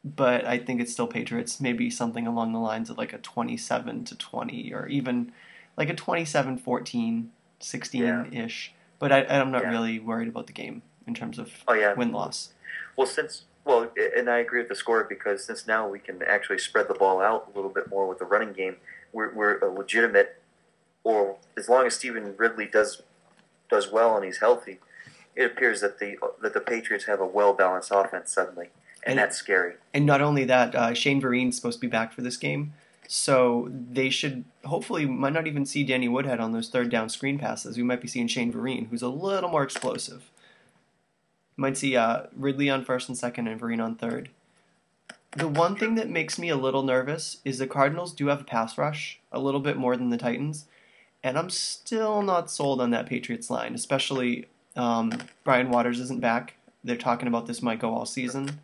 but 0.04 0.46
I 0.46 0.58
think 0.58 0.82
it's 0.82 0.92
still 0.92 1.06
Patriots. 1.08 1.62
Maybe 1.62 1.92
something 1.92 2.26
along 2.26 2.54
the 2.54 2.60
lines 2.60 2.90
of 2.90 2.98
like 2.98 3.14
a 3.14 3.20
27 3.20 4.04
to 4.06 4.18
20 4.18 4.74
or 4.74 4.88
even 4.88 5.32
like 5.78 5.90
a 5.90 5.96
27 5.96 6.58
14, 6.58 7.32
16 7.60 8.34
ish. 8.34 8.74
But 8.98 9.12
I, 9.12 9.26
I'm 9.26 9.52
not 9.52 9.62
Yeah. 9.62 9.70
really 9.70 10.00
worried 10.00 10.28
about 10.28 10.48
the 10.48 10.54
game 10.54 10.82
in 11.06 11.14
terms 11.14 11.38
of 11.38 11.64
Oh 11.68 11.74
yeah. 11.74 11.94
win 11.94 12.12
loss. 12.12 12.54
Well, 12.98 13.06
since 13.08 13.44
well, 13.66 13.90
and 14.16 14.30
I 14.30 14.40
agree 14.40 14.60
with 14.60 14.70
the 14.70 14.76
score 14.76 15.04
because 15.06 15.46
since 15.46 15.66
now 15.68 15.88
we 15.88 16.00
can 16.00 16.22
actually 16.24 16.60
spread 16.60 16.88
the 16.88 16.94
ball 16.94 17.22
out 17.22 17.50
a 17.54 17.56
little 17.56 17.72
bit 17.72 17.90
more 17.90 18.08
with 18.08 18.20
the 18.20 18.26
running 18.26 18.54
game, 18.54 18.76
we're, 19.14 19.34
we're 19.34 19.58
a 19.60 19.72
legitimate. 19.72 20.42
Or 21.04 21.38
as 21.58 21.70
long 21.70 21.86
as 21.86 21.96
Stevan 21.96 22.36
Ridley 22.38 22.66
does 22.66 23.02
does 23.70 23.92
well 23.92 24.16
and 24.16 24.24
he's 24.26 24.40
healthy, 24.40 24.80
it 25.36 25.46
appears 25.46 25.82
that 25.82 26.00
the 26.00 26.18
that 26.42 26.54
the 26.54 26.60
Patriots 26.62 27.06
have 27.06 27.20
a 27.20 27.26
well 27.26 27.54
balanced 27.54 27.92
offense 27.94 28.32
suddenly, 28.32 28.70
and, 29.06 29.12
And- 29.12 29.20
that's 29.20 29.36
scary. 29.38 29.74
And 29.94 30.06
not 30.06 30.22
only 30.22 30.44
that, 30.46 30.74
uh, 30.76 30.94
Shane 30.94 31.22
Vereen's 31.22 31.56
supposed 31.56 31.78
to 31.80 31.82
be 31.82 31.88
back 31.88 32.14
for 32.14 32.22
this 32.22 32.38
game, 32.38 32.74
so 33.08 33.70
they 33.70 34.10
should 34.10 34.46
hopefully 34.64 35.06
might 35.06 35.34
not 35.34 35.46
even 35.46 35.66
see 35.66 35.84
Danny 35.84 36.08
Woodhead 36.08 36.40
on 36.40 36.54
those 36.54 36.70
third 36.70 36.90
down 36.90 37.10
screen 37.10 37.38
passes. 37.38 37.76
We 37.78 37.84
might 37.84 38.02
be 38.02 38.08
seeing 38.08 38.28
Shane 38.28 38.52
Vereen, 38.54 38.88
who's 38.90 39.02
a 39.02 39.10
little 39.10 39.50
more 39.50 39.64
explosive. 39.64 40.24
Might 41.56 41.78
see 41.78 41.96
uh, 41.96 42.24
Ridley 42.36 42.70
on 42.70 42.84
first 42.84 43.10
and 43.10 43.18
second, 43.18 43.48
and 43.48 43.60
Vereen 43.60 43.84
on 43.84 43.96
third. 43.96 44.30
The 45.36 45.48
one 45.48 45.76
thing 45.76 45.96
that 45.96 46.10
makes 46.10 46.38
me 46.38 46.50
a 46.50 46.56
little 46.56 46.84
nervous 46.84 47.38
is 47.44 47.58
the 47.58 47.68
Cardinals 47.68 48.14
do 48.14 48.28
have 48.28 48.42
a 48.42 48.46
pass 48.46 48.78
rush, 48.78 49.20
a 49.32 49.40
little 49.40 49.60
bit 49.60 49.78
more 49.78 49.98
than 49.98 50.10
the 50.10 50.18
Titans, 50.18 50.66
and 51.24 51.38
I'm 51.38 51.50
still 51.50 52.22
not 52.22 52.52
sold 52.52 52.82
on 52.82 52.92
that 52.92 53.08
Patriots 53.08 53.50
line, 53.50 53.74
especially 53.74 54.48
um, 54.76 55.12
Brian 55.44 55.70
Waters 55.70 56.00
isn't 56.00 56.22
back. 56.22 56.56
They're 56.84 56.98
talking 56.98 57.28
about 57.28 57.48
this 57.48 57.62
might 57.62 57.80
go 57.80 57.94
all 57.94 58.06
season. 58.06 58.60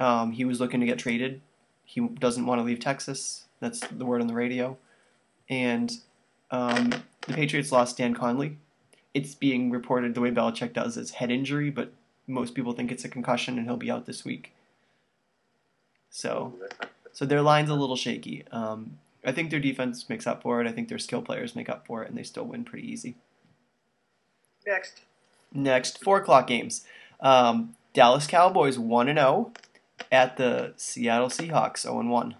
Um, 0.00 0.32
he 0.32 0.44
was 0.44 0.58
looking 0.58 0.80
to 0.80 0.86
get 0.86 0.98
traded. 0.98 1.40
He 1.84 2.00
doesn't 2.00 2.46
want 2.46 2.60
to 2.60 2.64
leave 2.64 2.80
Texas. 2.80 3.44
That's 3.60 3.80
the 3.80 4.06
word 4.06 4.20
on 4.20 4.26
the 4.26 4.34
radio. 4.34 4.78
And 5.48 5.92
um, 6.50 6.90
the 7.26 7.34
Patriots 7.34 7.70
lost 7.70 7.98
Dan 7.98 8.14
Connolly. 8.14 8.56
It's 9.14 9.34
being 9.34 9.70
reported 9.70 10.14
the 10.14 10.20
way 10.20 10.30
Belichick 10.30 10.72
does 10.72 10.96
as 10.96 11.10
head 11.10 11.30
injury, 11.30 11.70
but 11.70 11.92
most 12.32 12.54
people 12.54 12.72
think 12.72 12.90
it's 12.90 13.04
a 13.04 13.08
concussion 13.08 13.58
and 13.58 13.66
he'll 13.66 13.76
be 13.76 13.90
out 13.90 14.06
this 14.06 14.24
week. 14.24 14.52
So, 16.10 16.54
so 17.12 17.24
their 17.24 17.42
line's 17.42 17.70
a 17.70 17.74
little 17.74 17.96
shaky. 17.96 18.44
Um, 18.50 18.98
I 19.24 19.32
think 19.32 19.50
their 19.50 19.60
defense 19.60 20.08
makes 20.08 20.26
up 20.26 20.42
for 20.42 20.60
it. 20.60 20.66
I 20.66 20.72
think 20.72 20.88
their 20.88 20.98
skill 20.98 21.22
players 21.22 21.56
make 21.56 21.68
up 21.68 21.86
for 21.86 22.02
it, 22.02 22.08
and 22.08 22.18
they 22.18 22.22
still 22.22 22.44
win 22.44 22.64
pretty 22.64 22.90
easy. 22.90 23.14
Next. 24.66 25.02
Next, 25.52 26.02
four 26.02 26.18
o'clock 26.18 26.46
games. 26.46 26.84
Um, 27.20 27.76
Dallas 27.94 28.26
Cowboys 28.26 28.78
one 28.78 29.08
and 29.08 29.18
zero 29.18 29.52
at 30.10 30.36
the 30.36 30.72
Seattle 30.76 31.28
Seahawks 31.28 31.80
zero 31.80 32.00
and 32.00 32.10
one. 32.10 32.36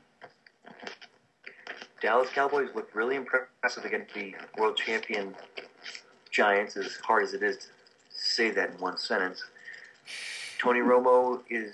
Dallas 2.01 2.31
Cowboys 2.35 2.69
look 2.75 2.93
really 2.95 3.17
impressive 3.17 3.85
against 3.85 4.13
the 4.15 4.35
world 4.59 4.77
champion 4.77 5.37
Giants, 6.31 6.77
as 6.77 6.97
hard 6.97 7.23
as 7.23 7.35
it 7.35 7.43
is 7.43 7.57
to 7.59 7.67
say 8.11 8.51
that 8.51 8.71
in 8.71 8.79
one 8.79 8.99
sentence. 8.99 9.45
Tony 10.62 10.81
Romo 10.81 11.40
is 11.50 11.73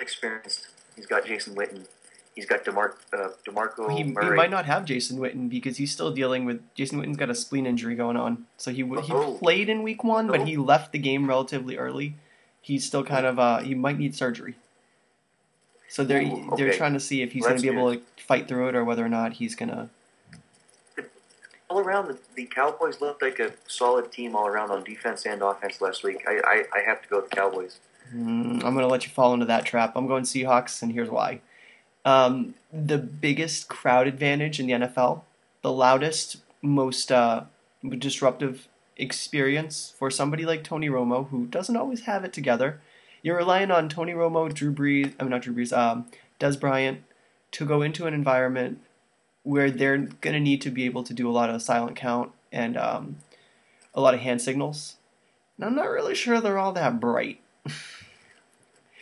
experienced. 0.00 0.66
He's 0.96 1.06
got 1.06 1.24
Jason 1.24 1.54
Witten. 1.54 1.86
He's 2.34 2.46
got 2.46 2.64
DeMar- 2.64 2.96
uh, 3.12 3.28
DeMarco 3.46 3.90
He, 3.90 3.98
he 4.04 4.10
might 4.10 4.50
not 4.50 4.64
have 4.64 4.84
Jason 4.84 5.18
Witten 5.18 5.48
because 5.48 5.76
he's 5.76 5.92
still 5.92 6.12
dealing 6.12 6.44
with 6.44 6.60
Jason 6.74 6.98
Witten's 6.98 7.18
got 7.18 7.30
a 7.30 7.34
spleen 7.34 7.66
injury 7.66 7.94
going 7.94 8.16
on. 8.16 8.46
So 8.56 8.70
he 8.72 8.78
he 8.78 9.12
Oh. 9.12 9.34
played 9.40 9.68
in 9.68 9.82
week 9.82 10.02
one, 10.02 10.26
but 10.28 10.40
Oh. 10.40 10.44
he 10.44 10.56
left 10.56 10.92
the 10.92 10.98
game 10.98 11.28
relatively 11.28 11.76
early. 11.76 12.14
He's 12.60 12.84
still 12.84 13.04
kind 13.04 13.26
of 13.26 13.38
uh 13.38 13.58
he 13.60 13.74
might 13.74 13.98
need 13.98 14.14
surgery. 14.14 14.54
So 15.88 16.04
they're 16.04 16.22
Ooh, 16.22 16.54
they're 16.56 16.72
trying 16.72 16.94
to 16.94 17.00
see 17.00 17.20
if 17.22 17.32
he's 17.32 17.42
Well, 17.42 17.50
going 17.50 17.62
to 17.62 17.70
be 17.70 17.76
able 17.76 17.94
to 17.94 18.00
fight 18.16 18.48
through 18.48 18.68
it 18.70 18.74
or 18.74 18.82
whether 18.82 19.04
or 19.04 19.10
not 19.10 19.34
he's 19.34 19.54
going 19.54 19.68
to. 19.68 19.90
All 21.72 21.78
around, 21.78 22.08
the, 22.08 22.18
the 22.34 22.44
Cowboys 22.44 23.00
looked 23.00 23.22
like 23.22 23.38
a 23.38 23.50
solid 23.66 24.12
team 24.12 24.36
all 24.36 24.46
around 24.46 24.70
on 24.70 24.84
defense 24.84 25.24
and 25.24 25.40
offense 25.40 25.80
last 25.80 26.04
week. 26.04 26.22
I, 26.28 26.38
I, 26.44 26.64
I 26.78 26.82
have 26.84 27.00
to 27.00 27.08
go 27.08 27.16
with 27.22 27.30
the 27.30 27.36
Cowboys. 27.36 27.78
Mm, 28.14 28.62
I'm 28.62 28.74
going 28.74 28.80
to 28.80 28.88
let 28.88 29.04
you 29.04 29.10
fall 29.10 29.32
into 29.32 29.46
that 29.46 29.64
trap. 29.64 29.94
I'm 29.96 30.06
going 30.06 30.24
Seahawks, 30.24 30.82
and 30.82 30.92
here's 30.92 31.08
why. 31.08 31.40
Um, 32.04 32.56
the 32.70 32.98
biggest 32.98 33.70
crowd 33.70 34.06
advantage 34.06 34.60
in 34.60 34.66
the 34.66 34.74
NFL, 34.74 35.22
the 35.62 35.72
loudest, 35.72 36.42
most 36.60 37.10
uh, 37.10 37.44
disruptive 37.88 38.68
experience 38.98 39.94
for 39.98 40.10
somebody 40.10 40.44
like 40.44 40.64
Tony 40.64 40.90
Romo, 40.90 41.30
who 41.30 41.46
doesn't 41.46 41.76
always 41.76 42.02
have 42.02 42.22
it 42.22 42.34
together. 42.34 42.82
You're 43.22 43.38
relying 43.38 43.70
on 43.70 43.88
Tony 43.88 44.12
Romo, 44.12 44.52
Drew 44.52 44.74
Brees, 44.74 45.14
I'm 45.18 45.30
not 45.30 45.40
Drew 45.40 45.54
Brees, 45.54 45.74
um, 45.74 46.04
Dez 46.38 46.60
Bryant 46.60 47.02
to 47.52 47.64
go 47.64 47.80
into 47.80 48.06
an 48.06 48.12
environment 48.12 48.78
where 49.42 49.70
they're 49.70 49.98
going 49.98 50.34
to 50.34 50.40
need 50.40 50.60
to 50.62 50.70
be 50.70 50.84
able 50.84 51.02
to 51.04 51.14
do 51.14 51.28
a 51.28 51.32
lot 51.32 51.50
of 51.50 51.60
silent 51.62 51.96
count 51.96 52.32
and 52.50 52.76
um, 52.76 53.16
a 53.94 54.00
lot 54.00 54.14
of 54.14 54.20
hand 54.20 54.40
signals. 54.40 54.96
And 55.56 55.66
I'm 55.66 55.74
not 55.74 55.88
really 55.88 56.14
sure 56.14 56.40
they're 56.40 56.58
all 56.58 56.72
that 56.72 57.00
bright. 57.00 57.40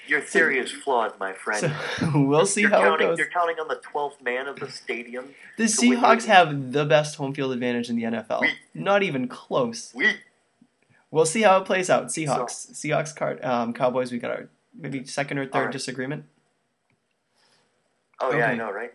Your 0.06 0.20
theory 0.20 0.58
is 0.58 0.72
flawed, 0.72 1.18
my 1.20 1.32
friend. 1.32 1.72
So 1.98 2.10
we'll 2.14 2.46
see 2.46 2.62
you're 2.62 2.70
how 2.70 2.80
counting, 2.80 3.06
it 3.06 3.10
goes. 3.10 3.18
You're 3.18 3.28
counting 3.28 3.60
on 3.60 3.68
the 3.68 3.76
12th 3.76 4.20
man 4.22 4.48
of 4.48 4.58
the 4.58 4.68
stadium. 4.68 5.34
The 5.56 5.64
Seahawks 5.64 6.24
have 6.24 6.72
the 6.72 6.84
best 6.84 7.14
home 7.14 7.32
field 7.32 7.52
advantage 7.52 7.88
in 7.88 7.96
the 7.96 8.02
NFL. 8.02 8.40
We- 8.40 8.54
Not 8.74 9.04
even 9.04 9.28
close. 9.28 9.92
We 9.94 10.16
We'll 11.10 11.26
see 11.26 11.42
how 11.42 11.58
it 11.58 11.64
plays 11.64 11.90
out. 11.90 12.06
Seahawks, 12.06 12.72
Seahawks, 12.72 13.14
card, 13.14 13.44
um, 13.44 13.72
Cowboys. 13.72 14.12
We 14.12 14.18
got 14.18 14.30
our 14.30 14.48
maybe 14.78 15.04
second 15.04 15.38
or 15.38 15.46
third 15.46 15.64
right. 15.64 15.72
disagreement. 15.72 16.24
Oh 18.20 18.32
yeah, 18.32 18.46
I 18.46 18.54
know, 18.54 18.70
right? 18.70 18.92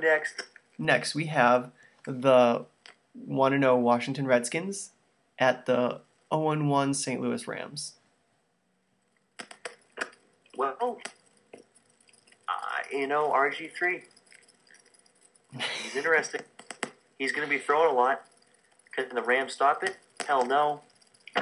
Next, 0.00 0.42
Next, 0.78 1.14
we 1.14 1.26
have 1.26 1.72
the 2.04 2.64
one 3.14 3.52
and 3.52 3.62
zero 3.64 3.76
Washington 3.76 4.26
Redskins 4.26 4.92
at 5.38 5.66
the 5.66 6.00
zero 6.32 6.68
one 6.68 6.94
St. 6.94 7.20
Louis 7.20 7.46
Rams. 7.48 7.94
well, 10.56 10.98
uh, 11.52 12.60
you 12.92 13.06
know, 13.06 13.30
RG 13.30 13.72
three. 13.72 14.02
He's 15.82 15.96
interesting. 15.96 16.42
He's 17.18 17.32
going 17.32 17.48
to 17.48 17.52
be 17.52 17.58
throwing 17.60 17.90
a 17.90 17.94
lot. 17.94 18.22
Can 18.92 19.06
the 19.14 19.22
Rams 19.22 19.54
stop 19.54 19.82
it? 19.82 19.96
Hell 20.26 20.44
no. 20.46 20.82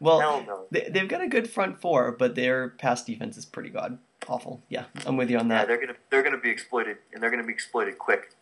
well, 0.00 0.20
Hell 0.20 0.44
no. 0.46 0.64
they, 0.70 0.88
they've 0.90 1.08
got 1.08 1.22
a 1.22 1.28
good 1.28 1.48
front 1.48 1.80
four, 1.80 2.12
but 2.12 2.34
their 2.34 2.68
pass 2.70 3.04
defense 3.04 3.36
is 3.36 3.46
pretty 3.46 3.70
god 3.70 3.98
awful. 4.28 4.60
Yeah, 4.68 4.84
I'm 5.06 5.16
with 5.16 5.30
you 5.30 5.38
on 5.38 5.48
that. 5.48 5.62
Yeah, 5.62 5.64
they're 5.66 5.80
gonna 5.80 5.98
they're 6.10 6.22
gonna 6.22 6.38
be 6.38 6.50
exploited, 6.50 6.98
and 7.12 7.22
they're 7.22 7.30
gonna 7.30 7.44
be 7.44 7.52
exploited 7.52 7.98
quick. 7.98 8.32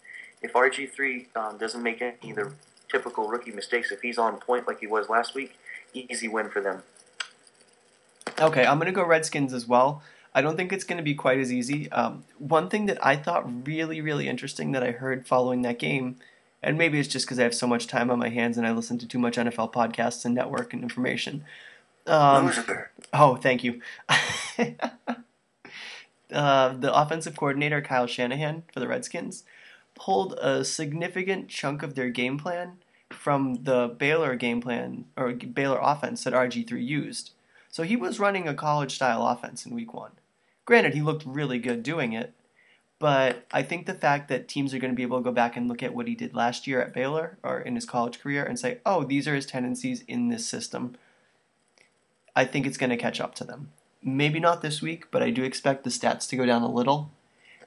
If 0.43 0.53
RG 0.53 0.91
three 0.91 1.29
um, 1.35 1.59
doesn't 1.59 1.83
make 1.83 2.03
any 2.03 2.31
of 2.31 2.37
the 2.37 2.53
typical 2.91 3.29
rookie 3.29 3.53
mistakes, 3.53 3.91
if 3.91 4.01
he's 4.01 4.19
on 4.19 4.37
point 4.39 4.67
like 4.67 4.81
he 4.81 4.87
was 4.87 5.09
last 5.09 5.35
week, 5.35 5.59
easy 5.93 6.29
win 6.29 6.51
for 6.51 6.61
them. 6.61 6.83
Okay, 8.41 8.67
I'm 8.67 8.79
going 8.79 8.87
to 8.87 8.93
go 8.93 9.05
Redskins 9.05 9.53
as 9.55 9.67
well. 9.67 10.03
I 10.35 10.43
don't 10.43 10.57
think 10.57 10.73
it's 10.73 10.85
going 10.85 10.99
to 10.99 11.03
be 11.03 11.15
quite 11.15 11.39
as 11.39 11.51
easy. 11.51 11.91
Um, 11.93 12.25
one 12.39 12.69
thing 12.69 12.87
that 12.87 13.05
I 13.05 13.17
thought 13.17 13.67
really, 13.67 14.03
really 14.03 14.29
interesting 14.29 14.73
that 14.73 14.83
I 14.83 14.91
heard 14.91 15.27
following 15.27 15.63
that 15.63 15.79
game, 15.79 16.17
and 16.63 16.77
maybe 16.77 16.99
it's 16.99 17.09
just 17.09 17.25
because 17.25 17.39
I 17.39 17.45
have 17.45 17.55
so 17.55 17.67
much 17.67 17.87
time 17.87 18.11
on 18.11 18.19
my 18.19 18.29
hands 18.29 18.59
and 18.59 18.67
I 18.67 18.73
listen 18.73 18.99
to 18.99 19.09
too 19.09 19.19
much 19.19 19.37
NFL 19.37 19.73
podcasts 19.73 20.27
and 20.27 20.35
network 20.35 20.75
and 20.75 20.83
information. 20.83 21.45
Um, 22.07 22.53
oh, 23.13 23.37
thank 23.37 23.65
you. 23.65 23.81
uh, 26.33 26.75
the 26.75 26.95
offensive 26.95 27.37
coordinator, 27.37 27.81
Kyle 27.81 28.07
Shanahan, 28.07 28.65
for 28.73 28.81
the 28.81 28.89
Redskins, 28.89 29.45
pulled 29.95 30.35
a 30.35 30.65
significant 30.65 31.49
chunk 31.49 31.83
of 31.83 31.95
their 31.95 32.11
game 32.11 32.39
plan 32.39 32.79
from 33.11 33.63
the 33.65 33.95
Baylor 33.97 34.35
game 34.37 34.61
plan 34.61 35.07
or 35.17 35.33
Baylor 35.33 35.79
offense 35.81 36.25
that 36.25 36.35
RG3 36.35 36.85
used. 36.85 37.31
So 37.71 37.83
he 37.83 37.97
was 37.97 38.21
running 38.21 38.49
a 38.49 38.55
college 38.55 38.95
style 38.95 39.27
offense 39.27 39.67
in 39.67 39.75
week 39.75 39.95
one. 39.95 40.13
Granted, 40.65 40.95
he 40.95 41.03
looked 41.03 41.25
really 41.25 41.59
good 41.59 41.83
doing 41.83 42.13
it, 42.13 42.35
but 42.99 43.47
I 43.53 43.63
think 43.63 43.87
the 43.87 43.95
fact 43.95 44.29
that 44.29 44.49
teams 44.49 44.75
are 44.75 44.79
going 44.79 44.93
to 44.93 44.97
be 44.97 45.03
able 45.03 45.19
to 45.19 45.25
go 45.25 45.33
back 45.33 45.57
and 45.57 45.69
look 45.69 45.83
at 45.83 45.95
what 45.95 46.09
he 46.09 46.15
did 46.15 46.35
last 46.35 46.67
year 46.67 46.81
at 46.81 46.95
Baylor 46.95 47.39
or 47.43 47.61
in 47.61 47.75
his 47.75 47.85
college 47.85 48.19
career 48.19 48.45
and 48.45 48.59
say, 48.59 48.79
oh, 48.85 49.05
these 49.05 49.29
are 49.29 49.35
his 49.35 49.47
tendencies 49.47 50.03
in 50.09 50.29
this 50.29 50.47
system, 50.47 50.97
I 52.35 52.45
think 52.45 52.67
it's 52.67 52.79
going 52.79 52.91
to 52.91 52.97
catch 52.97 53.21
up 53.21 53.35
to 53.37 53.45
them. 53.45 53.71
Maybe 54.03 54.39
not 54.39 54.63
this 54.63 54.81
week, 54.81 55.11
but 55.11 55.23
I 55.23 55.31
do 55.31 55.43
expect 55.43 55.85
the 55.85 55.91
stats 55.91 56.29
to 56.29 56.37
go 56.37 56.47
down 56.47 56.63
a 56.63 56.71
little. 56.71 57.11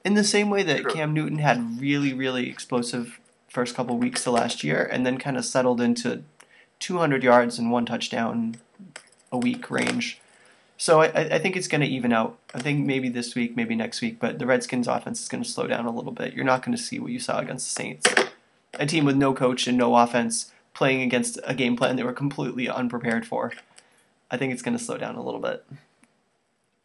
In 0.04 0.14
the 0.14 0.24
same 0.24 0.48
way 0.48 0.62
that 0.62 0.82
Sure. 0.82 0.90
Cam 0.90 1.12
Newton 1.12 1.38
had 1.38 1.80
really, 1.80 2.12
really 2.12 2.48
explosive 2.48 3.20
first 3.48 3.74
couple 3.74 3.98
weeks 3.98 4.24
to 4.24 4.30
last 4.30 4.64
year 4.64 4.88
and 4.90 5.04
then 5.04 5.18
kind 5.18 5.36
of 5.36 5.44
settled 5.44 5.80
into 5.80 6.22
200 6.78 7.22
yards 7.22 7.58
and 7.58 7.70
one 7.70 7.84
touchdown 7.84 8.56
a 9.30 9.38
week 9.38 9.70
range. 9.70 10.20
So 10.76 11.02
I, 11.02 11.34
I 11.34 11.38
think 11.38 11.56
it's 11.56 11.68
going 11.68 11.82
to 11.82 11.86
even 11.86 12.12
out. 12.12 12.38
I 12.54 12.60
think 12.60 12.86
maybe 12.86 13.10
this 13.10 13.34
week, 13.34 13.54
maybe 13.54 13.74
next 13.74 14.00
week, 14.00 14.18
but 14.18 14.38
the 14.38 14.46
Redskins 14.46 14.88
offense 14.88 15.20
is 15.20 15.28
going 15.28 15.44
to 15.44 15.48
slow 15.48 15.66
down 15.66 15.84
a 15.84 15.90
little 15.90 16.12
bit. 16.12 16.32
You're 16.32 16.44
not 16.46 16.62
going 16.62 16.74
to 16.74 16.82
see 16.82 16.98
what 16.98 17.12
you 17.12 17.18
saw 17.18 17.38
against 17.38 17.66
the 17.66 17.82
Saints. 17.82 18.06
A 18.74 18.86
team 18.86 19.04
with 19.04 19.16
no 19.16 19.34
coach 19.34 19.66
and 19.66 19.76
no 19.76 19.94
offense 19.94 20.50
playing 20.72 21.02
against 21.02 21.38
a 21.44 21.54
game 21.54 21.76
plan 21.76 21.96
they 21.96 22.02
were 22.02 22.14
completely 22.14 22.66
unprepared 22.66 23.26
for. 23.26 23.52
I 24.30 24.38
think 24.38 24.54
it's 24.54 24.62
going 24.62 24.78
to 24.78 24.82
slow 24.82 24.96
down 24.96 25.16
a 25.16 25.22
little 25.22 25.40
bit. 25.40 25.66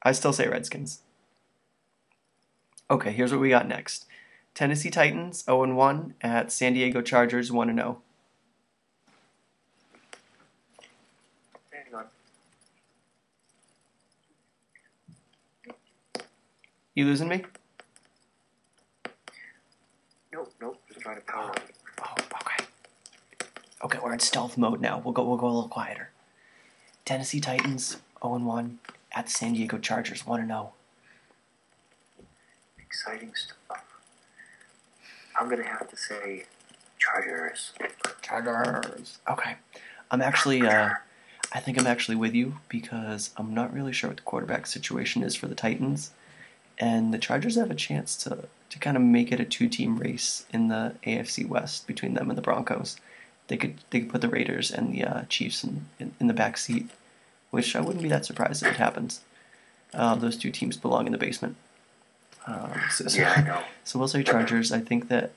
I 0.05 0.11
still 0.11 0.31
say 0.31 0.47
Redskins. 0.47 1.01
Okay, 2.91 3.11
here's 3.11 3.31
what 3.31 3.41
we 3.41 3.49
got 3.49 3.67
next. 3.67 4.05
Tennessee 4.53 4.91
Titans 4.91 5.43
0 5.43 5.73
1 5.73 6.13
at 6.21 6.51
San 6.51 6.75
Diego 6.75 7.01
Chargers 7.01 7.51
1 7.51 7.75
0. 7.75 8.01
Hang 11.71 11.95
on. 11.95 12.05
You 16.93 17.05
losing 17.05 17.27
me? 17.27 17.43
Nope, 20.31 20.53
nope. 20.61 20.79
Just 20.87 20.99
trying 20.99 21.15
to 21.15 21.23
power. 21.23 21.51
Oh, 22.03 22.13
okay. 22.41 22.65
Okay, 23.83 23.99
we're 24.03 24.13
in 24.13 24.19
stealth 24.19 24.55
mode 24.55 24.81
now. 24.81 25.01
We'll 25.03 25.13
go. 25.13 25.23
We'll 25.23 25.37
go 25.37 25.47
a 25.47 25.49
little 25.49 25.67
quieter. 25.67 26.11
Tennessee 27.05 27.39
Titans 27.39 27.97
0 28.21 28.37
1 28.37 28.79
at 29.15 29.25
the 29.25 29.31
San 29.31 29.53
Diego 29.53 29.77
Chargers 29.77 30.27
1 30.27 30.45
0. 30.45 30.73
Exciting 32.79 33.33
stuff. 33.33 33.83
I'm 35.39 35.49
gonna 35.49 35.63
have 35.63 35.89
to 35.89 35.97
say 35.97 36.45
Chargers. 36.99 37.73
Chargers. 38.21 39.19
Okay. 39.29 39.55
I'm 40.11 40.21
actually. 40.21 40.61
Uh, 40.61 40.89
I 41.53 41.59
think 41.59 41.79
I'm 41.79 41.87
actually 41.87 42.15
with 42.15 42.33
you 42.33 42.57
because 42.69 43.31
I'm 43.37 43.53
not 43.53 43.73
really 43.73 43.93
sure 43.93 44.09
what 44.09 44.17
the 44.17 44.23
quarterback 44.23 44.67
situation 44.67 45.23
is 45.23 45.35
for 45.35 45.47
the 45.47 45.55
Titans, 45.55 46.11
and 46.77 47.13
the 47.13 47.17
Chargers 47.17 47.55
have 47.55 47.71
a 47.71 47.75
chance 47.75 48.15
to 48.23 48.47
to 48.69 48.79
kind 48.79 48.97
of 48.97 49.03
make 49.03 49.31
it 49.31 49.39
a 49.39 49.45
two 49.45 49.69
team 49.69 49.97
race 49.97 50.45
in 50.51 50.67
the 50.67 50.95
AFC 51.05 51.47
West 51.47 51.87
between 51.87 52.13
them 52.13 52.29
and 52.29 52.37
the 52.37 52.41
Broncos. 52.41 52.97
They 53.47 53.57
could 53.57 53.75
they 53.89 54.01
could 54.01 54.09
put 54.09 54.21
the 54.21 54.29
Raiders 54.29 54.71
and 54.71 54.93
the 54.93 55.03
uh, 55.03 55.21
Chiefs 55.29 55.63
in, 55.63 55.85
in 55.99 56.13
in 56.19 56.27
the 56.27 56.33
back 56.33 56.57
seat, 56.57 56.89
which 57.51 57.75
I 57.75 57.81
wouldn't 57.81 58.03
be 58.03 58.09
that 58.09 58.25
surprised 58.25 58.63
if 58.63 58.71
it 58.71 58.77
happens. 58.77 59.21
Uh, 59.93 60.15
those 60.15 60.35
two 60.37 60.51
teams 60.51 60.77
belong 60.77 61.05
in 61.05 61.11
the 61.11 61.17
basement. 61.17 61.55
Um, 62.47 62.71
so, 62.91 63.07
so- 63.07 63.19
Yeah, 63.19 63.33
I 63.37 63.41
know. 63.41 63.61
so 63.83 63.97
we'll 63.99 64.07
say 64.07 64.23
Chargers. 64.23 64.71
I 64.71 64.79
think 64.79 65.07
that 65.09 65.31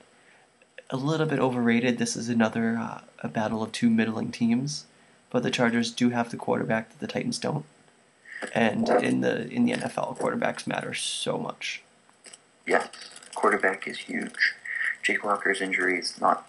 a 0.89 0.97
little 0.97 1.25
bit 1.27 1.39
overrated. 1.39 1.97
This 1.97 2.15
is 2.15 2.29
another 2.29 2.77
uh, 2.77 3.01
a 3.19 3.27
battle 3.27 3.61
of 3.63 3.71
two 3.71 3.89
middling 3.89 4.31
teams, 4.31 4.85
but 5.29 5.43
the 5.43 5.51
Chargers 5.51 5.91
do 5.91 6.09
have 6.09 6.31
the 6.31 6.37
quarterback 6.37 6.89
that 6.89 6.99
the 6.99 7.07
Titans 7.07 7.39
don't. 7.39 7.65
And 8.55 8.87
in 8.89 9.21
the 9.21 9.47
in 9.49 9.65
the 9.65 9.73
NFL, 9.73 10.17
quarterbacks 10.17 10.65
matter 10.65 10.93
so 10.93 11.37
much. 11.37 11.81
Yes, 12.65 12.87
quarterback 13.35 13.87
is 13.87 13.97
huge. 13.99 14.53
Jake 15.03 15.23
Locker's 15.23 15.61
injury 15.61 15.99
is 15.99 16.19
not 16.21 16.47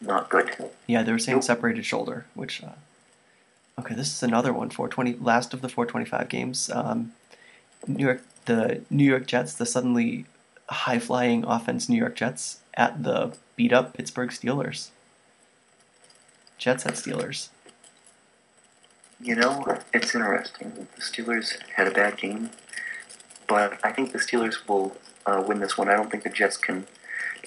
not 0.00 0.30
good. 0.30 0.50
Yeah, 0.86 1.02
they 1.02 1.12
were 1.12 1.18
saying 1.18 1.36
Nope. 1.38 1.44
separated 1.44 1.84
shoulder, 1.86 2.26
which. 2.34 2.62
Uh, 2.62 2.70
okay, 3.78 3.94
this 3.94 4.08
is 4.08 4.22
another 4.22 4.52
one. 4.52 4.70
420, 4.70 5.24
last 5.24 5.54
of 5.54 5.60
the 5.60 5.68
425 5.68 6.28
games. 6.28 6.70
Um, 6.70 7.12
New 7.86 8.04
York, 8.04 8.22
the 8.46 8.82
New 8.90 9.04
York 9.04 9.26
Jets, 9.26 9.54
the 9.54 9.66
suddenly 9.66 10.26
high 10.68 10.98
flying 10.98 11.44
offense 11.44 11.88
New 11.88 11.96
York 11.96 12.16
Jets 12.16 12.60
at 12.74 13.02
the 13.02 13.36
beat 13.56 13.72
up 13.72 13.94
Pittsburgh 13.94 14.30
Steelers. 14.30 14.90
Jets 16.58 16.84
at 16.86 16.94
Steelers. 16.94 17.48
You 19.20 19.34
know, 19.34 19.64
it's 19.92 20.14
interesting. 20.14 20.86
The 20.94 21.02
Steelers 21.02 21.60
had 21.74 21.88
a 21.88 21.90
bad 21.90 22.16
game, 22.18 22.50
but 23.48 23.78
I 23.82 23.92
think 23.92 24.12
the 24.12 24.18
Steelers 24.18 24.68
will 24.68 24.96
uh, 25.26 25.42
win 25.46 25.60
this 25.60 25.76
one. 25.76 25.88
I 25.88 25.96
don't 25.96 26.10
think 26.10 26.22
the 26.22 26.30
Jets 26.30 26.56
can. 26.56 26.86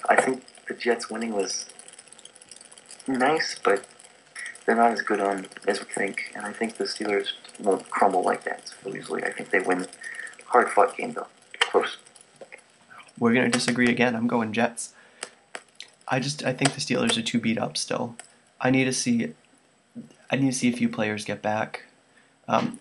I 0.08 0.20
think 0.20 0.44
the 0.66 0.74
Jets 0.74 1.08
winning 1.08 1.32
was 1.32 1.66
nice, 3.06 3.58
but 3.62 3.86
they're 4.64 4.76
not 4.76 4.92
as 4.92 5.02
good 5.02 5.20
on 5.20 5.46
as 5.66 5.80
we 5.80 5.86
think, 5.86 6.32
and 6.34 6.46
I 6.46 6.52
think 6.52 6.76
the 6.76 6.84
Steelers 6.84 7.32
won't 7.60 7.88
crumble 7.90 8.22
like 8.22 8.44
that 8.44 8.72
so 8.82 8.94
easily. 8.94 9.24
I 9.24 9.32
think 9.32 9.50
they 9.50 9.60
win. 9.60 9.86
Hard 10.46 10.70
fought 10.70 10.96
game 10.96 11.12
though, 11.12 11.28
close. 11.60 11.96
We're 13.18 13.34
gonna 13.34 13.48
disagree 13.48 13.88
again. 13.88 14.14
I'm 14.14 14.26
going 14.26 14.52
Jets. 14.52 14.92
I 16.08 16.20
just 16.20 16.44
I 16.44 16.52
think 16.52 16.74
the 16.74 16.80
Steelers 16.80 17.16
are 17.16 17.22
too 17.22 17.40
beat 17.40 17.58
up 17.58 17.76
still. 17.76 18.16
I 18.60 18.70
need 18.70 18.84
to 18.84 18.92
see 18.92 19.32
I 20.30 20.36
need 20.36 20.50
to 20.50 20.56
see 20.56 20.68
a 20.68 20.76
few 20.76 20.88
players 20.88 21.24
get 21.24 21.42
back. 21.42 21.84
Um, 22.48 22.78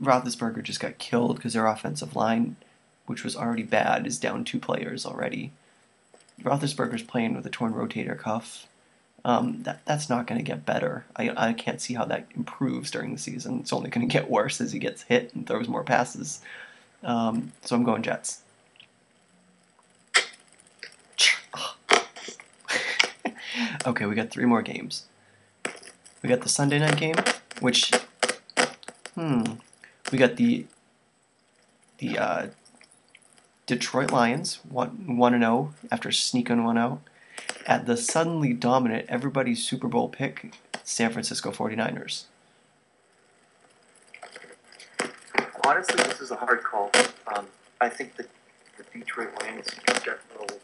Roethlisberger 0.00 0.62
just 0.62 0.80
got 0.80 0.98
killed 0.98 1.36
because 1.36 1.54
their 1.54 1.66
offensive 1.66 2.14
line, 2.14 2.56
which 3.06 3.24
was 3.24 3.36
already 3.36 3.62
bad, 3.62 4.06
is 4.06 4.18
down 4.18 4.44
two 4.44 4.58
players 4.58 5.04
already. 5.04 5.52
Roethlisberger's 6.42 7.02
playing 7.02 7.34
with 7.34 7.46
a 7.46 7.50
torn 7.50 7.72
rotator 7.72 8.16
cuff. 8.16 8.66
Um, 9.24 9.62
that 9.64 9.84
that's 9.84 10.08
not 10.08 10.26
going 10.26 10.38
to 10.38 10.44
get 10.44 10.64
better. 10.64 11.04
I 11.16 11.32
I 11.36 11.52
can't 11.52 11.80
see 11.80 11.94
how 11.94 12.04
that 12.06 12.26
improves 12.36 12.90
during 12.90 13.12
the 13.12 13.18
season. 13.18 13.60
It's 13.60 13.72
only 13.72 13.90
going 13.90 14.08
to 14.08 14.12
get 14.12 14.30
worse 14.30 14.60
as 14.60 14.72
he 14.72 14.78
gets 14.78 15.02
hit 15.02 15.34
and 15.34 15.46
throws 15.46 15.68
more 15.68 15.82
passes. 15.82 16.40
Um, 17.02 17.52
so 17.62 17.76
I'm 17.76 17.84
going 17.84 18.02
Jets. 18.02 18.42
okay, 23.86 24.06
we 24.06 24.14
got 24.14 24.30
three 24.30 24.44
more 24.44 24.62
games. 24.62 25.04
We 26.22 26.28
got 26.28 26.42
the 26.42 26.48
Sunday 26.48 26.78
night 26.78 26.96
game, 26.96 27.16
which, 27.60 27.92
hmm, 29.14 29.42
we 30.10 30.18
got 30.18 30.36
the 30.36 30.66
the 31.98 32.18
uh, 32.18 32.46
Detroit 33.66 34.10
Lions 34.10 34.60
one 34.68 35.16
one 35.16 35.34
and 35.34 35.42
zero 35.42 35.74
after 35.90 36.10
sneaking 36.10 36.64
one 36.64 36.78
out 36.78 37.00
at 37.68 37.84
the 37.84 37.96
suddenly 37.96 38.54
dominant 38.54 39.04
everybody's 39.08 39.62
Super 39.62 39.86
Bowl 39.86 40.08
pick 40.08 40.54
San 40.82 41.12
Francisco 41.12 41.52
49ers. 41.52 42.24
Honestly, 45.64 46.02
this 46.04 46.20
is 46.20 46.30
a 46.30 46.36
hard 46.36 46.62
call. 46.64 46.90
Um, 47.26 47.46
I 47.78 47.90
think 47.90 48.16
the, 48.16 48.26
the 48.78 48.84
Detroit 48.98 49.28
Lions 49.42 49.68
got, 49.84 50.18
little, 50.32 50.58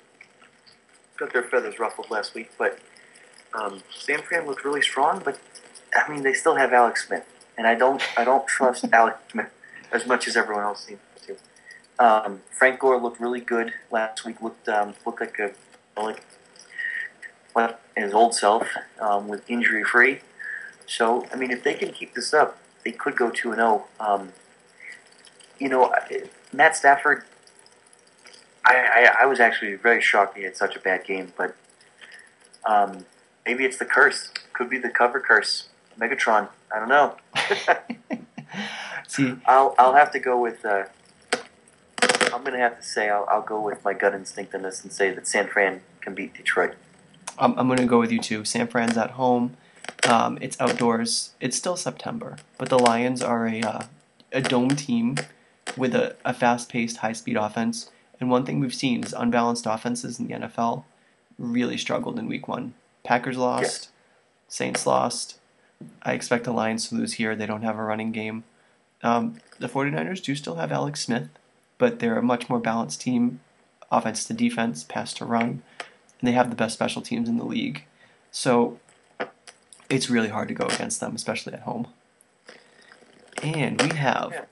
got 1.18 1.32
their 1.34 1.42
feathers 1.42 1.78
ruffled 1.78 2.10
last 2.10 2.34
week, 2.34 2.50
but 2.56 2.78
um, 3.52 3.82
San 3.94 4.22
Fran 4.22 4.46
looked 4.46 4.64
really 4.64 4.80
strong. 4.80 5.20
But 5.22 5.38
I 5.94 6.10
mean, 6.10 6.22
they 6.22 6.32
still 6.32 6.54
have 6.54 6.72
Alex 6.72 7.06
Smith, 7.06 7.26
and 7.58 7.66
I 7.66 7.74
don't 7.74 8.02
I 8.16 8.24
don't 8.24 8.46
trust 8.46 8.86
Alex 8.92 9.18
Smith 9.30 9.50
as 9.92 10.06
much 10.06 10.26
as 10.26 10.38
everyone 10.38 10.64
else 10.64 10.86
seems 10.86 11.00
to. 11.26 11.36
Um, 11.98 12.40
Frank 12.50 12.80
Gore 12.80 12.98
looked 12.98 13.20
really 13.20 13.40
good 13.40 13.74
last 13.90 14.24
week. 14.24 14.40
looked 14.40 14.68
um, 14.70 14.94
looked 15.04 15.20
like 15.20 15.38
a 15.38 15.52
like 16.00 16.22
like 17.54 17.78
his 17.96 18.12
old 18.12 18.34
self 18.34 18.68
um, 19.00 19.28
with 19.28 19.48
injury 19.48 19.84
free. 19.84 20.20
So 20.86 21.26
I 21.32 21.36
mean, 21.36 21.50
if 21.50 21.62
they 21.62 21.74
can 21.74 21.92
keep 21.92 22.14
this 22.14 22.34
up, 22.34 22.58
they 22.84 22.92
could 22.92 23.16
go 23.16 23.30
two 23.30 23.50
and 23.50 23.58
zero. 23.58 23.86
Um, 24.00 24.32
you 25.58 25.68
know, 25.68 25.94
Matt 26.52 26.76
Stafford. 26.76 27.24
I, 28.66 28.76
I 28.76 29.22
I 29.22 29.26
was 29.26 29.40
actually 29.40 29.74
very 29.74 30.00
shocked 30.00 30.36
he 30.36 30.44
had 30.44 30.56
such 30.56 30.74
a 30.74 30.80
bad 30.80 31.04
game, 31.04 31.32
but 31.36 31.54
um, 32.64 33.04
maybe 33.46 33.64
it's 33.64 33.78
the 33.78 33.84
curse. 33.84 34.30
Could 34.52 34.70
be 34.70 34.78
the 34.78 34.90
cover 34.90 35.20
curse. 35.20 35.68
Megatron. 35.98 36.48
I 36.74 36.78
don't 36.78 36.88
know. 36.88 37.16
See, 39.06 39.34
I'll 39.46 39.74
I'll 39.78 39.94
have 39.94 40.10
to 40.12 40.18
go 40.18 40.40
with. 40.40 40.64
Uh, 40.64 40.84
I'm 42.32 42.42
gonna 42.42 42.58
have 42.58 42.78
to 42.78 42.82
say 42.82 43.10
I'll, 43.10 43.26
I'll 43.28 43.42
go 43.42 43.60
with 43.60 43.84
my 43.84 43.94
gut 43.94 44.14
instinct 44.14 44.54
on 44.54 44.62
this 44.62 44.82
and 44.82 44.92
say 44.92 45.12
that 45.12 45.26
San 45.26 45.46
Fran 45.46 45.82
can 46.00 46.14
beat 46.14 46.34
Detroit. 46.34 46.74
I'm, 47.38 47.58
I'm 47.58 47.66
going 47.66 47.78
to 47.78 47.86
go 47.86 48.00
with 48.00 48.12
you 48.12 48.18
too. 48.18 48.44
San 48.44 48.66
Fran's 48.66 48.96
at 48.96 49.12
home. 49.12 49.56
Um, 50.08 50.38
it's 50.40 50.60
outdoors. 50.60 51.32
It's 51.40 51.56
still 51.56 51.76
September, 51.76 52.36
but 52.58 52.68
the 52.68 52.78
Lions 52.78 53.22
are 53.22 53.46
a 53.46 53.60
uh, 53.60 53.82
a 54.32 54.40
dome 54.40 54.70
team 54.70 55.16
with 55.76 55.94
a, 55.94 56.16
a 56.24 56.34
fast-paced, 56.34 56.98
high-speed 56.98 57.36
offense. 57.36 57.90
And 58.20 58.30
one 58.30 58.44
thing 58.44 58.60
we've 58.60 58.74
seen 58.74 59.04
is 59.04 59.12
unbalanced 59.12 59.66
offenses 59.66 60.18
in 60.18 60.26
the 60.26 60.34
NFL 60.34 60.84
really 61.38 61.76
struggled 61.76 62.18
in 62.18 62.28
Week 62.28 62.48
One. 62.48 62.74
Packers 63.02 63.36
lost, 63.36 63.88
Saints 64.48 64.86
lost. 64.86 65.38
I 66.02 66.12
expect 66.12 66.44
the 66.44 66.52
Lions 66.52 66.88
to 66.88 66.96
lose 66.96 67.14
here. 67.14 67.34
They 67.34 67.46
don't 67.46 67.62
have 67.62 67.78
a 67.78 67.82
running 67.82 68.12
game. 68.12 68.44
Um, 69.02 69.36
the 69.58 69.68
49ers 69.68 70.22
do 70.22 70.34
still 70.34 70.56
have 70.56 70.72
Alex 70.72 71.00
Smith, 71.00 71.28
but 71.78 71.98
they're 71.98 72.18
a 72.18 72.22
much 72.22 72.48
more 72.48 72.60
balanced 72.60 73.00
team, 73.00 73.40
offense 73.90 74.24
to 74.24 74.32
defense, 74.32 74.84
pass 74.84 75.12
to 75.14 75.24
run 75.24 75.62
and 76.24 76.28
they 76.32 76.32
have 76.36 76.48
the 76.48 76.56
best 76.56 76.72
special 76.72 77.02
teams 77.02 77.28
in 77.28 77.36
the 77.36 77.44
league. 77.44 77.84
So 78.32 78.80
it's 79.90 80.08
really 80.08 80.30
hard 80.30 80.48
to 80.48 80.54
go 80.54 80.64
against 80.64 80.98
them, 80.98 81.14
especially 81.14 81.52
at 81.52 81.60
home. 81.60 81.86
And 83.42 83.78
we 83.82 83.94
have 83.94 84.46